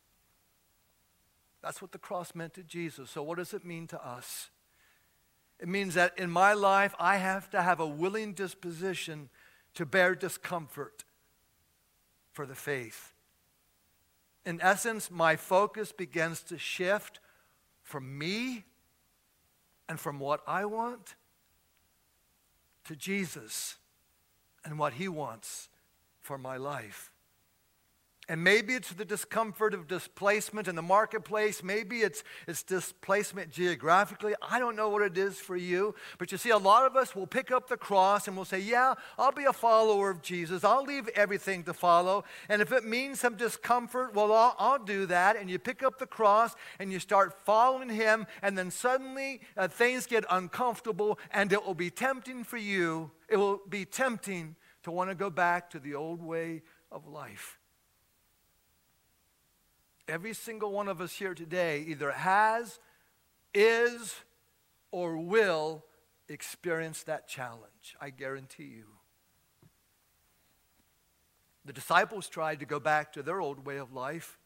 That's 1.62 1.81
what 1.81 1.93
the 1.93 1.99
cross 1.99 2.35
meant 2.35 2.55
to 2.55 2.64
Jesus. 2.64 3.09
So, 3.09 3.23
what 3.23 3.38
does 3.38 3.55
it 3.55 3.64
mean 3.64 3.87
to 3.87 4.05
us? 4.05 4.51
It 5.61 5.69
means 5.69 5.95
that 5.95 6.19
in 6.19 6.29
my 6.29 6.55
life, 6.55 6.93
I 6.99 7.19
have 7.19 7.49
to 7.51 7.62
have 7.62 7.79
a 7.79 7.87
willing 7.87 8.33
disposition 8.33 9.29
to 9.75 9.87
bear 9.87 10.17
discomfort 10.17 11.05
for 12.33 12.47
the 12.47 12.57
faith. 12.57 13.12
In 14.45 14.61
essence, 14.61 15.09
my 15.09 15.37
focus 15.37 15.93
begins 15.93 16.43
to 16.43 16.59
shift 16.59 17.21
from 17.85 18.19
me 18.19 18.64
and 19.88 19.98
from 19.98 20.18
what 20.18 20.42
I 20.46 20.64
want 20.64 21.14
to 22.85 22.96
Jesus 22.96 23.77
and 24.64 24.79
what 24.79 24.94
He 24.94 25.09
wants 25.09 25.68
for 26.20 26.38
my 26.38 26.57
life. 26.57 27.12
And 28.31 28.45
maybe 28.45 28.75
it's 28.75 28.93
the 28.93 29.07
discomfort 29.07 29.73
of 29.73 29.88
displacement 29.88 30.69
in 30.69 30.77
the 30.77 30.83
marketplace. 30.83 31.62
Maybe 31.62 32.01
it's, 32.01 32.23
it's 32.47 32.62
displacement 32.62 33.51
geographically. 33.51 34.35
I 34.43 34.59
don't 34.59 34.77
know 34.77 34.91
what 34.91 35.01
it 35.01 35.17
is 35.17 35.38
for 35.38 35.57
you. 35.57 35.95
But 36.19 36.31
you 36.31 36.37
see, 36.37 36.51
a 36.51 36.59
lot 36.59 36.85
of 36.85 36.95
us 36.95 37.17
will 37.17 37.27
pick 37.27 37.51
up 37.51 37.69
the 37.69 37.79
cross 37.79 38.29
and 38.29 38.37
we'll 38.37 38.45
say, 38.45 38.59
Yeah, 38.59 38.95
I'll 39.19 39.33
be 39.33 39.47
a 39.47 39.53
follower 39.55 40.11
of 40.11 40.21
Jesus. 40.21 40.62
I'll 40.62 40.85
leave 40.85 41.09
everything 41.14 41.64
to 41.64 41.73
follow. 41.73 42.25
And 42.51 42.61
if 42.61 42.71
it 42.71 42.85
means 42.85 43.19
some 43.19 43.35
discomfort, 43.35 44.14
well, 44.14 44.31
I'll, 44.31 44.55
I'll 44.59 44.85
do 44.85 45.07
that. 45.07 45.37
And 45.37 45.49
you 45.49 45.59
pick 45.59 45.83
up 45.83 45.99
the 45.99 46.07
cross 46.07 46.55
and 46.79 46.93
you 46.93 46.99
start 46.99 47.33
following 47.47 47.88
Him. 47.88 48.27
And 48.43 48.59
then 48.59 48.71
suddenly 48.71 49.41
uh, 49.57 49.69
things 49.69 50.05
get 50.05 50.27
uncomfortable 50.31 51.19
and 51.31 51.51
it 51.51 51.64
will 51.64 51.75
be 51.75 51.88
tempting 51.88 52.45
for 52.45 52.59
you. 52.59 53.11
It 53.31 53.38
will 53.38 53.62
be 53.67 53.87
tempting 53.87 54.57
to 54.83 54.91
want 54.91 55.09
to 55.09 55.14
go 55.14 55.31
back 55.31 55.71
to 55.71 55.79
the 55.79 55.95
old 55.95 56.23
way 56.23 56.62
of 56.93 57.07
life. 57.07 57.58
Every 60.09 60.33
single 60.33 60.73
one 60.73 60.88
of 60.88 61.03
us 61.03 61.12
here 61.12 61.35
today 61.35 61.85
either 61.87 62.11
has, 62.11 62.81
is, 63.53 64.14
or 64.90 65.18
will 65.18 65.85
experience 66.31 67.03
that 67.03 67.29
challenge. 67.29 67.94
I 68.01 68.09
guarantee 68.09 68.64
you. 68.64 68.87
The 71.66 71.75
disciples 71.75 72.29
tried 72.29 72.61
to 72.61 72.64
go 72.64 72.81
back 72.81 73.12
to 73.12 73.23
their 73.23 73.42
old 73.42 73.66
way 73.66 73.77
of 73.77 73.92
life. 73.92 74.38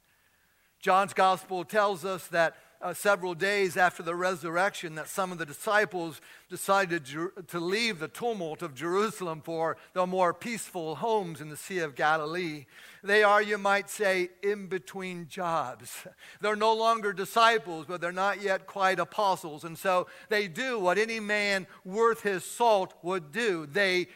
John's 0.80 1.14
gospel 1.14 1.62
tells 1.64 2.04
us 2.04 2.26
that 2.28 2.56
uh, 2.82 2.92
several 2.92 3.34
days 3.34 3.76
after 3.76 4.02
the 4.02 4.14
resurrection 4.14 4.96
that 4.96 5.08
some 5.08 5.30
of 5.30 5.38
the 5.38 5.46
disciples 5.46 6.20
decided 6.50 7.06
to 7.06 7.60
leave 7.60 8.00
the 8.00 8.08
tumult 8.08 8.60
of 8.60 8.74
Jerusalem 8.74 9.40
for 9.40 9.76
the 9.92 10.06
more 10.06 10.34
peaceful 10.34 10.96
homes 10.96 11.40
in 11.40 11.48
the 11.48 11.56
Sea 11.56 11.78
of 11.78 11.94
Galilee. 11.94 12.66
They 13.04 13.22
are, 13.22 13.40
you 13.40 13.56
might 13.56 13.88
say, 13.88 14.30
in 14.42 14.66
between 14.66 15.28
jobs. 15.28 16.06
They're 16.40 16.56
no 16.56 16.74
longer 16.74 17.12
disciples, 17.12 17.86
but 17.88 18.00
they're 18.00 18.12
not 18.12 18.42
yet 18.42 18.66
quite 18.66 18.98
apostles. 18.98 19.64
And 19.64 19.78
so 19.78 20.08
they 20.28 20.48
do 20.48 20.78
what 20.78 20.98
any 20.98 21.20
man 21.20 21.66
worth 21.84 22.22
his 22.22 22.44
salt 22.44 22.94
would 23.02 23.32
do. 23.32 23.66
They, 23.66 24.08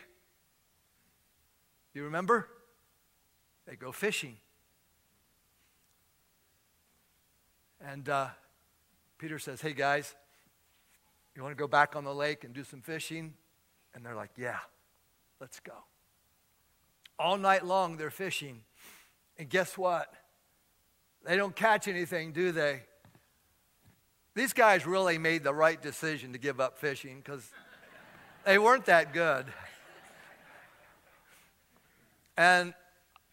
you 1.94 2.04
remember? 2.04 2.48
They 3.66 3.76
go 3.76 3.92
fishing. 3.92 4.36
And 7.80 8.08
uh, 8.08 8.28
Peter 9.18 9.38
says, 9.38 9.60
Hey 9.60 9.72
guys, 9.72 10.14
you 11.34 11.42
want 11.42 11.56
to 11.56 11.60
go 11.60 11.68
back 11.68 11.96
on 11.96 12.04
the 12.04 12.14
lake 12.14 12.44
and 12.44 12.54
do 12.54 12.64
some 12.64 12.80
fishing? 12.80 13.34
And 13.94 14.04
they're 14.04 14.14
like, 14.14 14.30
Yeah, 14.36 14.58
let's 15.40 15.60
go. 15.60 15.74
All 17.18 17.38
night 17.38 17.64
long 17.64 17.96
they're 17.96 18.10
fishing. 18.10 18.60
And 19.38 19.48
guess 19.48 19.76
what? 19.76 20.12
They 21.24 21.36
don't 21.36 21.56
catch 21.56 21.88
anything, 21.88 22.32
do 22.32 22.52
they? 22.52 22.82
These 24.34 24.52
guys 24.52 24.86
really 24.86 25.18
made 25.18 25.44
the 25.44 25.54
right 25.54 25.80
decision 25.80 26.32
to 26.32 26.38
give 26.38 26.60
up 26.60 26.78
fishing 26.78 27.22
because 27.24 27.50
they 28.44 28.58
weren't 28.58 28.84
that 28.84 29.12
good. 29.12 29.46
And 32.36 32.74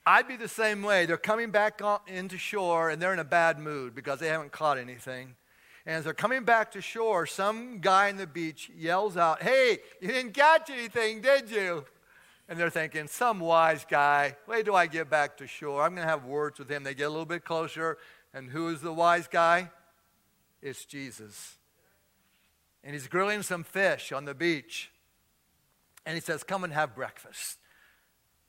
I'd 0.06 0.28
be 0.28 0.38
the 0.38 0.48
same 0.48 0.82
way. 0.82 1.06
They're 1.06 1.18
coming 1.18 1.52
back 1.52 1.82
into 2.08 2.38
shore 2.38 2.90
and 2.90 3.02
they're 3.02 3.14
in 3.14 3.20
a 3.20 3.26
bad 3.26 3.60
mood 3.60 3.96
because 3.96 4.20
they 4.20 4.30
haven't 4.30 4.52
caught 4.52 4.78
anything. 4.78 5.36
And 5.86 5.96
as 5.96 6.06
they're 6.06 6.14
coming 6.14 6.44
back 6.46 6.72
to 6.72 6.82
shore, 6.82 7.26
some 7.26 7.80
guy 7.80 8.10
on 8.10 8.18
the 8.18 8.28
beach 8.28 8.72
yells 8.76 9.18
out, 9.18 9.42
Hey, 9.42 9.80
you 10.02 10.08
didn't 10.08 10.34
catch 10.34 10.70
anything, 10.70 11.22
did 11.22 11.50
you? 11.50 11.86
And 12.48 12.60
they're 12.60 12.70
thinking, 12.70 13.08
Some 13.08 13.40
wise 13.40 13.86
guy. 13.90 14.38
Wait 14.48 14.66
till 14.66 14.76
I 14.76 14.88
get 14.88 15.10
back 15.10 15.38
to 15.38 15.48
shore. 15.48 15.82
I'm 15.84 15.96
going 15.96 16.06
to 16.06 16.12
have 16.12 16.26
words 16.26 16.60
with 16.60 16.70
him. 16.70 16.84
They 16.84 16.94
get 16.94 17.06
a 17.06 17.10
little 17.10 17.26
bit 17.26 17.44
closer. 17.44 17.98
And 18.34 18.50
who 18.50 18.70
is 18.70 18.82
the 18.82 18.94
wise 18.94 19.28
guy? 19.28 19.70
It's 20.62 20.86
Jesus. 20.86 21.58
And 22.84 22.94
he's 22.94 23.08
grilling 23.08 23.44
some 23.44 23.64
fish 23.64 24.12
on 24.12 24.26
the 24.26 24.34
beach. 24.34 24.92
And 26.06 26.16
he 26.16 26.22
says, 26.22 26.44
Come 26.44 26.64
and 26.64 26.74
have 26.74 26.96
breakfast. 26.96 27.60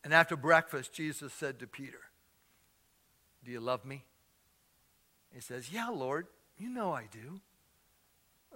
And 0.04 0.14
after 0.14 0.36
breakfast, 0.36 0.92
Jesus 0.92 1.32
said 1.32 1.58
to 1.58 1.66
Peter, 1.66 2.00
Do 3.44 3.50
you 3.50 3.60
love 3.60 3.84
me? 3.84 4.04
He 5.32 5.40
says, 5.40 5.72
Yeah, 5.72 5.88
Lord. 5.88 6.26
You 6.58 6.68
know 6.68 6.92
I 6.92 7.06
do. 7.10 7.40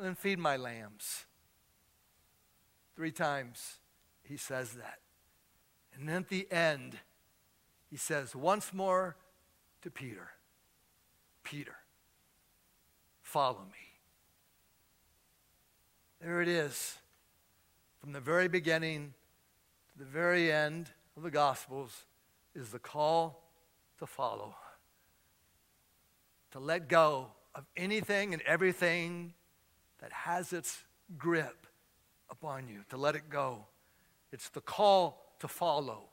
then 0.01 0.15
feed 0.15 0.39
my 0.39 0.57
lambs. 0.57 1.27
Three 2.95 3.13
times 3.13 3.79
he 4.23 4.37
says 4.37 4.73
that. 4.75 4.99
And 5.95 6.09
then 6.09 6.17
at 6.17 6.29
the 6.29 6.51
end, 6.51 6.99
he 7.91 7.97
says 7.97 8.37
once 8.37 8.73
more 8.73 9.17
to 9.83 9.91
Peter 9.91 10.31
Peter, 11.49 11.77
follow 13.23 13.61
me. 13.73 13.89
There 16.21 16.43
it 16.43 16.49
is. 16.49 16.99
From 18.01 18.13
the 18.13 18.21
very 18.21 18.49
beginning 18.49 19.15
to 19.93 19.99
the 19.99 20.05
very 20.05 20.53
end 20.53 20.91
of 21.17 21.23
the 21.23 21.31
Gospels 21.31 22.05
is 22.55 22.69
the 22.69 22.79
call 22.79 23.51
to 23.99 24.07
follow, 24.07 24.55
to 26.51 26.59
let 26.59 26.87
go 26.87 27.29
of 27.59 27.67
anything 27.77 28.33
and 28.33 28.43
everything 28.43 29.35
that 30.01 30.13
has 30.13 30.53
its 30.53 30.85
grip 31.19 31.67
upon 32.31 32.69
you, 32.69 32.85
to 32.89 32.97
let 32.97 33.17
it 33.17 33.29
go. 33.29 33.67
It's 34.31 34.49
the 34.49 34.61
call 34.61 35.35
to 35.41 35.49
follow, 35.49 36.05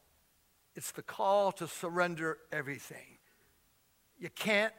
it's 0.75 0.91
the 0.91 1.03
call 1.03 1.51
to 1.53 1.67
surrender 1.67 2.39
everything. 2.51 3.19
You 4.17 4.29
can't 4.29 4.73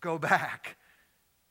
go 0.00 0.18
back 0.18 0.78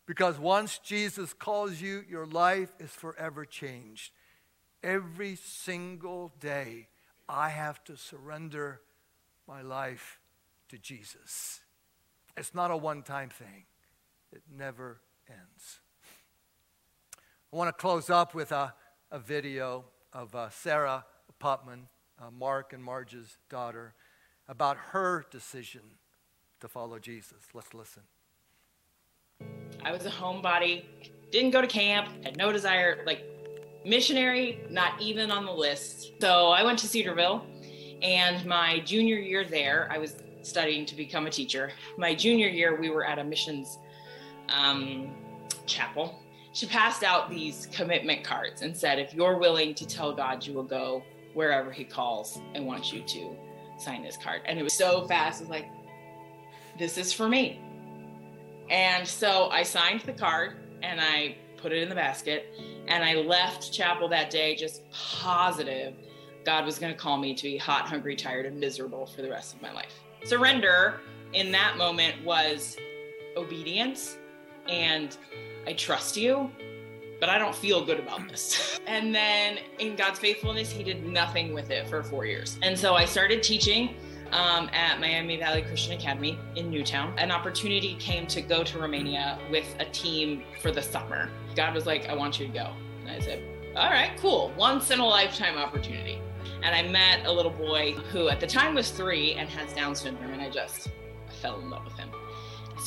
because 0.08 0.39
once 0.39 0.80
Jesus 0.80 1.34
calls 1.34 1.80
you, 1.80 2.04
your 2.10 2.26
life 2.26 2.74
is 2.80 2.89
forever 2.89 3.46
changed. 3.46 4.12
Every 4.82 5.36
single 5.36 6.32
day, 6.39 6.88
I 7.30 7.50
have 7.50 7.84
to 7.84 7.96
surrender 7.96 8.82
my 9.48 9.62
life 9.62 10.20
to 10.70 10.78
Jesus. 10.78 11.60
It's 12.36 12.56
not 12.56 12.72
a 12.72 12.78
one 12.78 13.04
time 13.04 13.30
thing, 13.30 13.65
it 14.32 14.44
never 14.56 15.02
ends. 15.30 15.80
I 17.52 17.56
want 17.56 17.70
to 17.70 17.82
close 17.82 18.10
up 18.10 18.36
with 18.36 18.52
a, 18.52 18.74
a 19.12 19.20
video 19.20 19.86
of 20.13 20.36
uh, 20.36 20.50
Sarah 20.50 21.06
Putman, 21.42 21.88
uh, 22.20 22.32
Mark 22.32 22.74
and 22.74 22.84
Marge's 22.84 23.38
daughter, 23.50 23.94
about 24.48 24.78
her 24.92 25.26
decision 25.32 25.82
to 26.60 26.68
follow 26.68 27.00
Jesus. 27.00 27.44
Let's 27.54 27.74
listen. 27.74 28.04
I 29.84 29.92
was 29.92 30.06
a 30.06 30.10
homebody, 30.10 30.84
didn't 31.32 31.52
go 31.52 31.62
to 31.62 31.68
camp, 31.68 32.08
had 32.24 32.38
no 32.38 32.52
desire, 32.52 33.04
like 33.06 33.24
missionary, 33.86 34.60
not 34.70 35.00
even 35.02 35.32
on 35.32 35.46
the 35.46 35.52
list. 35.52 36.12
So 36.20 36.50
I 36.50 36.63
went 36.63 36.80
to 36.80 36.88
Cedarville, 36.88 37.46
and 38.02 38.46
my 38.46 38.80
junior 38.80 39.18
year 39.18 39.46
there, 39.46 39.88
I 39.92 39.98
was 39.98 40.16
studying 40.42 40.86
to 40.86 40.96
become 40.96 41.28
a 41.28 41.30
teacher. 41.30 41.72
My 41.98 42.16
junior 42.16 42.48
year, 42.48 42.80
we 42.80 42.90
were 42.90 43.06
at 43.06 43.20
a 43.20 43.24
missions 43.24 43.78
um, 44.50 45.10
chapel. 45.66 46.22
She 46.54 46.66
passed 46.66 47.04
out 47.04 47.30
these 47.30 47.68
commitment 47.72 48.24
cards 48.24 48.62
and 48.62 48.76
said, 48.76 49.00
if 49.00 49.14
you're 49.14 49.38
willing 49.38 49.76
to 49.76 49.86
tell 49.86 50.14
God 50.14 50.46
you 50.46 50.54
will 50.54 50.64
go 50.64 51.04
wherever 51.34 51.72
He 51.72 51.84
calls, 51.84 52.40
I 52.56 52.60
want 52.60 52.92
you 52.92 53.04
to 53.04 53.36
sign 53.78 54.04
this 54.04 54.18
card. 54.18 54.42
And 54.46 54.58
it 54.58 54.64
was 54.64 54.74
so 54.74 55.08
fast. 55.08 55.42
It 55.42 55.44
was 55.46 55.52
like, 55.52 55.70
this 56.80 56.98
is 56.98 57.14
for 57.14 57.28
me. 57.28 57.62
And 58.70 59.08
so 59.08 59.50
I 59.50 59.64
signed 59.64 60.02
the 60.02 60.14
card 60.14 60.58
and 60.82 61.00
I 61.00 61.36
put 61.58 61.72
it 61.72 61.82
in 61.82 61.90
the 61.90 61.96
basket. 61.96 62.48
And 62.88 63.04
I 63.04 63.16
left 63.16 63.72
chapel 63.72 64.08
that 64.10 64.30
day 64.30 64.56
just 64.56 64.90
positive 64.92 65.94
God 66.48 66.66
was 66.66 66.80
going 66.80 66.94
to 66.94 66.98
call 66.98 67.18
me 67.18 67.36
to 67.36 67.44
be 67.44 67.58
hot, 67.58 67.88
hungry, 67.88 68.16
tired, 68.16 68.46
and 68.46 68.58
miserable 68.58 69.06
for 69.06 69.22
the 69.22 69.30
rest 69.30 69.54
of 69.54 69.62
my 69.62 69.74
life. 69.74 69.92
Surrender 70.24 71.02
in 71.34 71.52
that 71.52 71.76
moment 71.76 72.24
was 72.24 72.78
obedience 73.36 74.18
and 74.70 75.16
I 75.66 75.74
trust 75.74 76.18
you, 76.18 76.52
but 77.20 77.30
I 77.30 77.38
don't 77.38 77.56
feel 77.56 77.84
good 77.84 78.00
about 78.00 78.28
this. 78.30 78.80
and 78.88 79.14
then 79.14 79.60
in 79.80 79.96
God's 79.96 80.20
faithfulness, 80.20 80.72
He 80.72 80.84
did 80.84 81.06
nothing 81.06 81.54
with 81.54 81.72
it 81.72 81.88
for 81.88 82.04
four 82.04 82.26
years. 82.26 82.58
And 82.62 82.78
so 82.78 82.96
I 82.96 83.06
started 83.06 83.44
teaching 83.44 83.96
um, 84.32 84.70
at 84.74 85.00
Miami 85.00 85.38
Valley 85.38 85.62
Christian 85.62 85.94
Academy 85.94 86.38
in 86.56 86.70
Newtown. 86.70 87.18
An 87.18 87.32
opportunity 87.32 87.96
came 87.96 88.28
to 88.28 88.42
go 88.42 88.64
to 88.64 88.80
Romania 88.80 89.40
with 89.52 89.76
a 89.80 89.86
team 89.86 90.44
for 90.62 90.72
the 90.72 90.82
summer. 90.82 91.30
God 91.56 91.74
was 91.74 91.86
like, 91.86 92.10
I 92.10 92.16
want 92.16 92.40
you 92.40 92.48
to 92.48 92.54
go. 92.54 92.74
And 93.02 93.10
I 93.10 93.20
said, 93.20 93.44
All 93.76 93.90
right, 93.90 94.12
cool. 94.18 94.52
Once 94.58 94.92
in 94.92 95.00
a 95.00 95.06
lifetime 95.06 95.58
opportunity. 95.58 96.20
And 96.64 96.74
I 96.74 96.82
met 96.90 97.26
a 97.26 97.32
little 97.32 97.52
boy 97.52 97.94
who 98.12 98.30
at 98.30 98.40
the 98.40 98.48
time 98.48 98.76
was 98.76 98.92
three 98.92 99.34
and 99.34 99.48
has 99.50 99.72
Down 99.74 99.96
syndrome. 99.96 100.32
And 100.32 100.42
I 100.42 100.50
just 100.50 100.90
fell 101.42 101.60
in 101.60 101.70
love 101.70 101.86
with 101.86 101.94
him. 101.94 102.10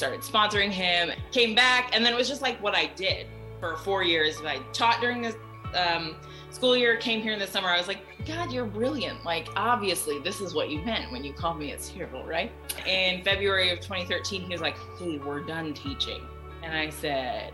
Started 0.01 0.23
sponsoring 0.23 0.71
him, 0.71 1.11
came 1.31 1.55
back, 1.55 1.95
and 1.95 2.03
then 2.03 2.15
it 2.15 2.17
was 2.17 2.27
just 2.27 2.41
like 2.41 2.59
what 2.63 2.75
I 2.75 2.87
did 2.87 3.27
for 3.61 3.77
four 3.77 4.03
years. 4.03 4.41
I 4.43 4.57
taught 4.73 4.99
during 5.03 5.21
the 5.21 5.37
um, 5.75 6.17
school 6.49 6.75
year, 6.75 6.97
came 6.97 7.21
here 7.21 7.35
in 7.35 7.39
the 7.39 7.47
summer. 7.47 7.69
I 7.69 7.77
was 7.77 7.87
like, 7.87 7.99
God, 8.25 8.51
you're 8.51 8.65
brilliant. 8.65 9.27
Like, 9.27 9.49
obviously, 9.57 10.19
this 10.19 10.41
is 10.41 10.55
what 10.55 10.71
you 10.71 10.81
meant 10.87 11.13
when 11.13 11.23
you 11.23 11.35
called 11.35 11.59
me 11.59 11.71
at 11.73 11.83
Cedarville, 11.83 12.25
right? 12.25 12.51
In 12.87 13.23
February 13.23 13.69
of 13.73 13.81
2013, 13.81 14.41
he 14.41 14.49
was 14.49 14.63
like, 14.63 14.79
Hey, 14.99 15.19
we're 15.19 15.41
done 15.41 15.75
teaching. 15.75 16.23
And 16.63 16.75
I 16.75 16.89
said, 16.89 17.53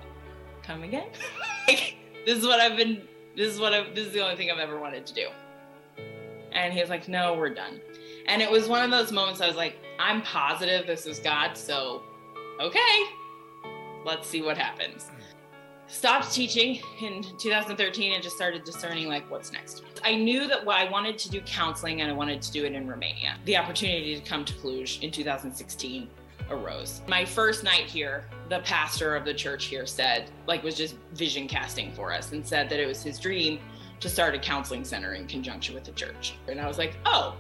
Come 0.63 0.85
again? 0.85 1.09
like, 1.67 1.97
this 2.27 2.39
is 2.39 2.47
what 2.47 2.61
I've 2.61 2.77
been, 2.77 3.03
this 3.37 3.53
is 3.53 3.59
what 3.59 3.73
I've, 3.73 3.93
this 3.93 4.07
is 4.07 4.13
the 4.13 4.21
only 4.23 4.37
thing 4.37 4.53
I've 4.53 4.61
ever 4.61 4.79
wanted 4.79 5.05
to 5.05 5.15
do. 5.15 5.27
And 6.53 6.73
he 6.73 6.81
was 6.81 6.91
like, 6.91 7.09
No, 7.09 7.35
we're 7.35 7.53
done. 7.53 7.81
And 8.29 8.41
it 8.41 8.49
was 8.49 8.69
one 8.69 8.85
of 8.85 8.93
those 8.93 9.11
moments 9.11 9.41
I 9.41 9.49
was 9.49 9.57
like, 9.57 9.79
I'm 9.99 10.23
positive 10.23 10.87
this 10.87 11.07
is 11.07 11.19
God. 11.19 11.57
So, 11.57 12.05
okay, 12.61 13.05
let's 14.05 14.29
see 14.29 14.43
what 14.43 14.57
happens 14.57 15.11
stopped 15.89 16.33
teaching 16.33 16.81
in 17.01 17.23
2013 17.39 18.13
and 18.13 18.23
just 18.23 18.37
started 18.37 18.65
discerning 18.65 19.09
like 19.09 19.29
what's 19.31 19.53
next. 19.53 19.83
I 20.05 20.17
knew 20.17 20.49
that 20.49 20.67
I 20.69 20.91
wanted 20.91 21.19
to 21.19 21.31
do 21.31 21.41
counseling 21.43 22.01
and 22.01 22.11
I 22.11 22.15
wanted 22.15 22.43
to 22.43 22.53
do 22.53 22.65
it 22.65 22.73
in 22.73 22.89
Romania. 22.89 23.37
The 23.45 23.57
opportunity 23.57 24.15
to 24.17 24.21
come 24.23 24.45
to 24.45 24.53
Cluj 24.55 25.03
in 25.03 25.11
2016 25.11 26.09
arose. 26.51 27.03
My 27.09 27.25
first 27.25 27.65
night 27.65 27.85
here, 27.87 28.25
the 28.49 28.61
pastor 28.61 29.17
of 29.17 29.25
the 29.25 29.35
church 29.35 29.67
here 29.67 29.87
said, 29.87 30.31
like, 30.47 30.63
was 30.63 30.77
just 30.77 30.97
vision 31.13 31.49
casting 31.49 31.93
for 31.93 32.13
us 32.13 32.33
and 32.33 32.47
said 32.47 32.69
that 32.69 32.79
it 32.79 32.87
was 32.87 33.03
his 33.03 33.19
dream 33.19 33.59
to 33.99 34.09
start 34.09 34.35
a 34.35 34.39
counseling 34.39 34.85
center 34.85 35.15
in 35.15 35.27
conjunction 35.27 35.75
with 35.75 35.85
the 35.85 35.93
church. 35.93 36.37
And 36.49 36.61
I 36.61 36.69
was 36.69 36.79
like, 36.79 36.97
oh, 37.05 37.37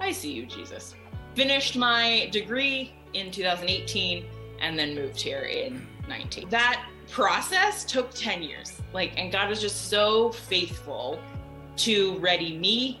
I 0.00 0.10
see 0.10 0.32
you, 0.32 0.46
Jesus. 0.46 0.94
Finished 1.34 1.76
my 1.76 2.28
degree 2.32 2.94
in 3.12 3.30
2018 3.30 4.24
and 4.62 4.78
then 4.78 4.94
moved 4.94 5.20
here 5.20 5.42
in 5.42 5.86
19. 6.08 6.48
That 6.48 6.86
process 7.10 7.84
took 7.84 8.10
10 8.14 8.42
years. 8.42 8.80
Like, 8.94 9.12
and 9.18 9.30
God 9.30 9.50
was 9.50 9.60
just 9.60 9.90
so 9.90 10.30
faithful 10.32 11.20
to 11.78 12.18
ready 12.18 12.56
me. 12.56 13.00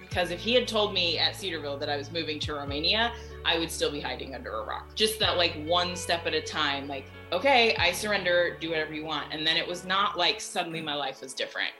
Because 0.00 0.30
if 0.30 0.38
He 0.38 0.54
had 0.54 0.68
told 0.68 0.94
me 0.94 1.18
at 1.18 1.34
Cedarville 1.34 1.78
that 1.78 1.88
I 1.88 1.96
was 1.96 2.12
moving 2.12 2.38
to 2.40 2.54
Romania, 2.54 3.12
I 3.44 3.58
would 3.58 3.70
still 3.70 3.90
be 3.90 4.00
hiding 4.00 4.34
under 4.34 4.52
a 4.52 4.64
rock. 4.64 4.94
Just 4.94 5.18
that, 5.18 5.36
like, 5.36 5.54
one 5.64 5.96
step 5.96 6.26
at 6.26 6.34
a 6.34 6.40
time, 6.40 6.86
like, 6.86 7.06
okay, 7.32 7.74
I 7.76 7.90
surrender, 7.90 8.56
do 8.60 8.70
whatever 8.70 8.94
you 8.94 9.04
want. 9.04 9.32
And 9.32 9.44
then 9.46 9.56
it 9.56 9.66
was 9.66 9.84
not 9.84 10.16
like 10.16 10.40
suddenly 10.40 10.80
my 10.80 10.94
life 10.94 11.20
was 11.20 11.34
different. 11.34 11.72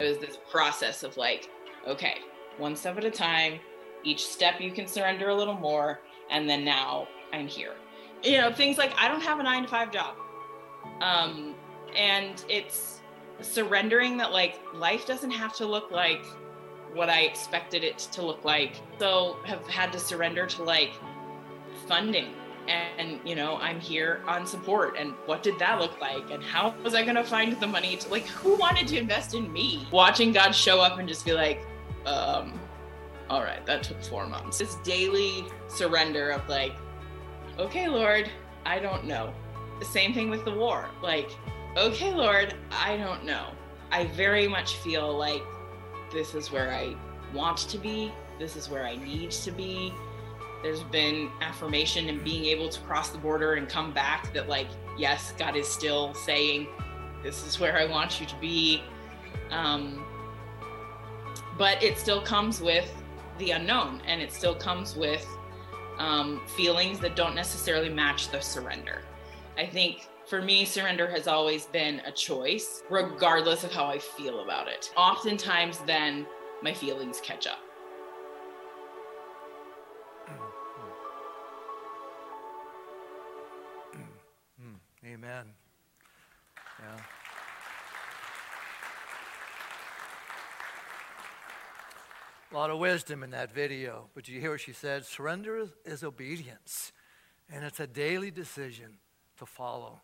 It 0.00 0.08
was 0.08 0.18
this 0.18 0.38
process 0.50 1.02
of, 1.02 1.16
like, 1.16 1.48
okay, 1.86 2.18
one 2.58 2.76
step 2.76 2.98
at 2.98 3.04
a 3.04 3.10
time, 3.10 3.58
each 4.04 4.26
step 4.26 4.60
you 4.60 4.72
can 4.72 4.86
surrender 4.86 5.30
a 5.30 5.34
little 5.34 5.56
more. 5.56 6.00
And 6.30 6.48
then 6.48 6.64
now 6.64 7.08
I'm 7.32 7.46
here. 7.46 7.74
You 8.22 8.38
know, 8.38 8.52
things 8.52 8.78
like 8.78 8.92
I 8.96 9.08
don't 9.08 9.22
have 9.22 9.38
a 9.38 9.42
nine 9.42 9.62
to 9.62 9.68
five 9.68 9.92
job. 9.92 10.16
Um, 11.00 11.54
and 11.96 12.44
it's 12.48 13.00
surrendering 13.40 14.16
that 14.16 14.32
like 14.32 14.60
life 14.74 15.06
doesn't 15.06 15.30
have 15.30 15.54
to 15.56 15.66
look 15.66 15.90
like 15.90 16.24
what 16.94 17.08
I 17.08 17.22
expected 17.22 17.84
it 17.84 17.98
to 17.98 18.22
look 18.22 18.44
like. 18.44 18.80
So 18.98 19.36
have 19.44 19.66
had 19.68 19.92
to 19.92 19.98
surrender 19.98 20.46
to 20.46 20.62
like 20.62 20.92
funding 21.86 22.34
and 22.68 23.18
you 23.24 23.34
know 23.34 23.56
i'm 23.56 23.80
here 23.80 24.22
on 24.26 24.46
support 24.46 24.96
and 24.98 25.12
what 25.26 25.42
did 25.42 25.58
that 25.58 25.80
look 25.80 25.98
like 26.00 26.30
and 26.30 26.42
how 26.42 26.74
was 26.84 26.94
i 26.94 27.02
going 27.02 27.14
to 27.14 27.24
find 27.24 27.58
the 27.60 27.66
money 27.66 27.96
to 27.96 28.08
like 28.10 28.26
who 28.26 28.54
wanted 28.56 28.86
to 28.86 28.98
invest 28.98 29.34
in 29.34 29.50
me 29.52 29.86
watching 29.90 30.32
god 30.32 30.52
show 30.52 30.80
up 30.80 30.98
and 30.98 31.08
just 31.08 31.24
be 31.24 31.32
like 31.32 31.66
um 32.04 32.58
all 33.30 33.42
right 33.42 33.64
that 33.64 33.82
took 33.82 34.02
four 34.02 34.26
months 34.26 34.58
this 34.58 34.74
daily 34.76 35.46
surrender 35.68 36.30
of 36.30 36.46
like 36.48 36.74
okay 37.58 37.88
lord 37.88 38.30
i 38.64 38.78
don't 38.78 39.04
know 39.04 39.32
the 39.78 39.84
same 39.84 40.12
thing 40.12 40.30
with 40.30 40.44
the 40.44 40.50
war. 40.50 40.88
Like, 41.02 41.30
okay, 41.76 42.12
Lord, 42.12 42.54
I 42.70 42.96
don't 42.96 43.24
know. 43.24 43.50
I 43.90 44.06
very 44.06 44.48
much 44.48 44.76
feel 44.76 45.16
like 45.16 45.42
this 46.12 46.34
is 46.34 46.50
where 46.50 46.72
I 46.72 46.94
want 47.32 47.58
to 47.58 47.78
be. 47.78 48.12
This 48.38 48.56
is 48.56 48.68
where 48.68 48.84
I 48.84 48.96
need 48.96 49.30
to 49.30 49.50
be. 49.50 49.92
There's 50.62 50.82
been 50.84 51.30
affirmation 51.40 52.08
and 52.08 52.22
being 52.24 52.44
able 52.46 52.68
to 52.68 52.80
cross 52.80 53.10
the 53.10 53.18
border 53.18 53.54
and 53.54 53.68
come 53.68 53.92
back 53.92 54.32
that, 54.34 54.48
like, 54.48 54.68
yes, 54.96 55.32
God 55.38 55.56
is 55.56 55.68
still 55.68 56.14
saying, 56.14 56.66
this 57.22 57.46
is 57.46 57.60
where 57.60 57.76
I 57.76 57.84
want 57.84 58.20
you 58.20 58.26
to 58.26 58.36
be. 58.36 58.82
Um, 59.50 60.04
but 61.56 61.82
it 61.82 61.98
still 61.98 62.20
comes 62.20 62.60
with 62.60 62.92
the 63.38 63.52
unknown 63.52 64.02
and 64.06 64.20
it 64.20 64.32
still 64.32 64.54
comes 64.54 64.96
with 64.96 65.26
um, 65.98 66.40
feelings 66.56 66.98
that 67.00 67.16
don't 67.16 67.34
necessarily 67.34 67.88
match 67.88 68.28
the 68.30 68.40
surrender. 68.40 69.02
I 69.56 69.66
think 69.66 70.08
for 70.26 70.42
me, 70.42 70.64
surrender 70.64 71.08
has 71.08 71.26
always 71.26 71.66
been 71.66 72.00
a 72.00 72.12
choice, 72.12 72.82
regardless 72.90 73.64
of 73.64 73.72
how 73.72 73.86
I 73.86 73.98
feel 73.98 74.40
about 74.40 74.68
it. 74.68 74.92
Oftentimes, 74.96 75.78
then 75.86 76.26
my 76.62 76.74
feelings 76.74 77.20
catch 77.22 77.46
up. 77.46 77.58
Mm, 80.28 80.36
mm, 83.96 84.72
mm, 84.72 85.14
Amen. 85.14 85.46
Yeah. 86.80 87.17
A 92.50 92.54
lot 92.54 92.70
of 92.70 92.78
wisdom 92.78 93.22
in 93.22 93.30
that 93.30 93.52
video. 93.52 94.08
But 94.14 94.26
you 94.28 94.40
hear 94.40 94.52
what 94.52 94.60
she 94.60 94.72
said? 94.72 95.04
Surrender 95.04 95.58
is, 95.58 95.68
is 95.84 96.02
obedience. 96.02 96.92
And 97.52 97.64
it's 97.64 97.80
a 97.80 97.86
daily 97.86 98.30
decision 98.30 98.98
to 99.38 99.46
follow, 99.46 100.00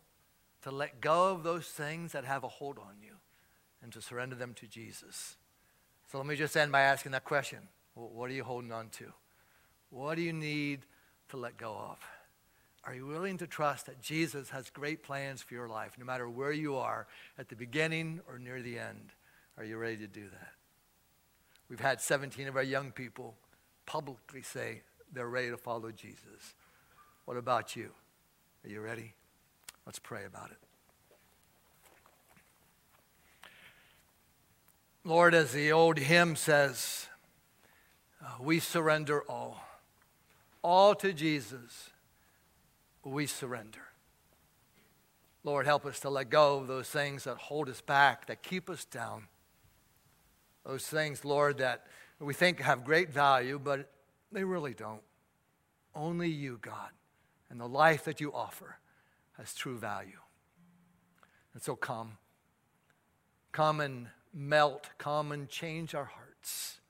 to 0.62 0.70
let 0.70 1.00
go 1.00 1.32
of 1.32 1.42
those 1.42 1.66
things 1.66 2.12
that 2.12 2.24
have 2.24 2.44
a 2.44 2.48
hold 2.48 2.78
on 2.78 2.96
you, 3.02 3.12
and 3.82 3.92
to 3.92 4.00
surrender 4.00 4.36
them 4.36 4.54
to 4.54 4.66
Jesus. 4.66 5.36
So 6.10 6.18
let 6.18 6.26
me 6.26 6.36
just 6.36 6.56
end 6.56 6.70
by 6.70 6.82
asking 6.82 7.12
that 7.12 7.24
question 7.24 7.58
What 7.94 8.30
are 8.30 8.34
you 8.34 8.44
holding 8.44 8.72
on 8.72 8.88
to? 8.90 9.12
What 9.90 10.16
do 10.16 10.22
you 10.22 10.32
need 10.32 10.80
to 11.30 11.36
let 11.36 11.56
go 11.56 11.72
of? 11.72 11.98
Are 12.84 12.94
you 12.94 13.06
willing 13.06 13.38
to 13.38 13.46
trust 13.46 13.86
that 13.86 14.02
Jesus 14.02 14.50
has 14.50 14.68
great 14.68 15.02
plans 15.02 15.40
for 15.40 15.54
your 15.54 15.68
life, 15.68 15.92
no 15.98 16.04
matter 16.04 16.28
where 16.28 16.52
you 16.52 16.76
are, 16.76 17.06
at 17.38 17.48
the 17.48 17.56
beginning 17.56 18.20
or 18.28 18.38
near 18.38 18.60
the 18.60 18.78
end? 18.78 19.12
Are 19.56 19.64
you 19.64 19.78
ready 19.78 19.96
to 19.98 20.06
do 20.06 20.28
that? 20.28 20.63
We've 21.74 21.80
had 21.80 22.00
17 22.00 22.46
of 22.46 22.54
our 22.54 22.62
young 22.62 22.92
people 22.92 23.34
publicly 23.84 24.42
say 24.42 24.82
they're 25.12 25.26
ready 25.26 25.50
to 25.50 25.56
follow 25.56 25.90
Jesus. 25.90 26.54
What 27.24 27.36
about 27.36 27.74
you? 27.74 27.90
Are 28.64 28.68
you 28.70 28.80
ready? 28.80 29.14
Let's 29.84 29.98
pray 29.98 30.24
about 30.24 30.52
it. 30.52 30.58
Lord, 35.02 35.34
as 35.34 35.50
the 35.50 35.72
old 35.72 35.98
hymn 35.98 36.36
says, 36.36 37.08
uh, 38.24 38.36
we 38.40 38.60
surrender 38.60 39.24
all. 39.28 39.60
All 40.62 40.94
to 40.94 41.12
Jesus, 41.12 41.90
we 43.02 43.26
surrender. 43.26 43.82
Lord, 45.42 45.66
help 45.66 45.84
us 45.86 45.98
to 45.98 46.08
let 46.08 46.30
go 46.30 46.58
of 46.58 46.68
those 46.68 46.88
things 46.88 47.24
that 47.24 47.36
hold 47.36 47.68
us 47.68 47.80
back, 47.80 48.26
that 48.26 48.44
keep 48.44 48.70
us 48.70 48.84
down. 48.84 49.24
Those 50.64 50.86
things, 50.86 51.24
Lord, 51.24 51.58
that 51.58 51.86
we 52.18 52.32
think 52.34 52.60
have 52.60 52.84
great 52.84 53.10
value, 53.10 53.58
but 53.62 53.90
they 54.32 54.44
really 54.44 54.74
don't. 54.74 55.02
Only 55.94 56.28
you, 56.28 56.58
God, 56.60 56.90
and 57.50 57.60
the 57.60 57.68
life 57.68 58.04
that 58.04 58.20
you 58.20 58.32
offer 58.32 58.78
has 59.38 59.54
true 59.54 59.78
value. 59.78 60.18
And 61.52 61.62
so 61.62 61.76
come. 61.76 62.18
Come 63.52 63.80
and 63.80 64.08
melt. 64.32 64.90
Come 64.98 65.30
and 65.32 65.48
change 65.48 65.94
our 65.94 66.04
hearts. 66.04 66.80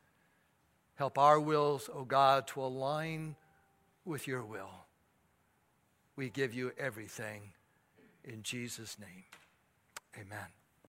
Help 0.94 1.18
our 1.18 1.40
wills, 1.40 1.90
O 1.92 1.98
oh 1.98 2.04
God, 2.04 2.46
to 2.48 2.62
align 2.62 3.36
with 4.04 4.26
your 4.26 4.44
will. 4.44 4.86
We 6.16 6.30
give 6.30 6.54
you 6.54 6.72
everything 6.78 7.52
in 8.24 8.42
Jesus' 8.42 8.98
name. 8.98 9.24
Amen. 10.16 10.63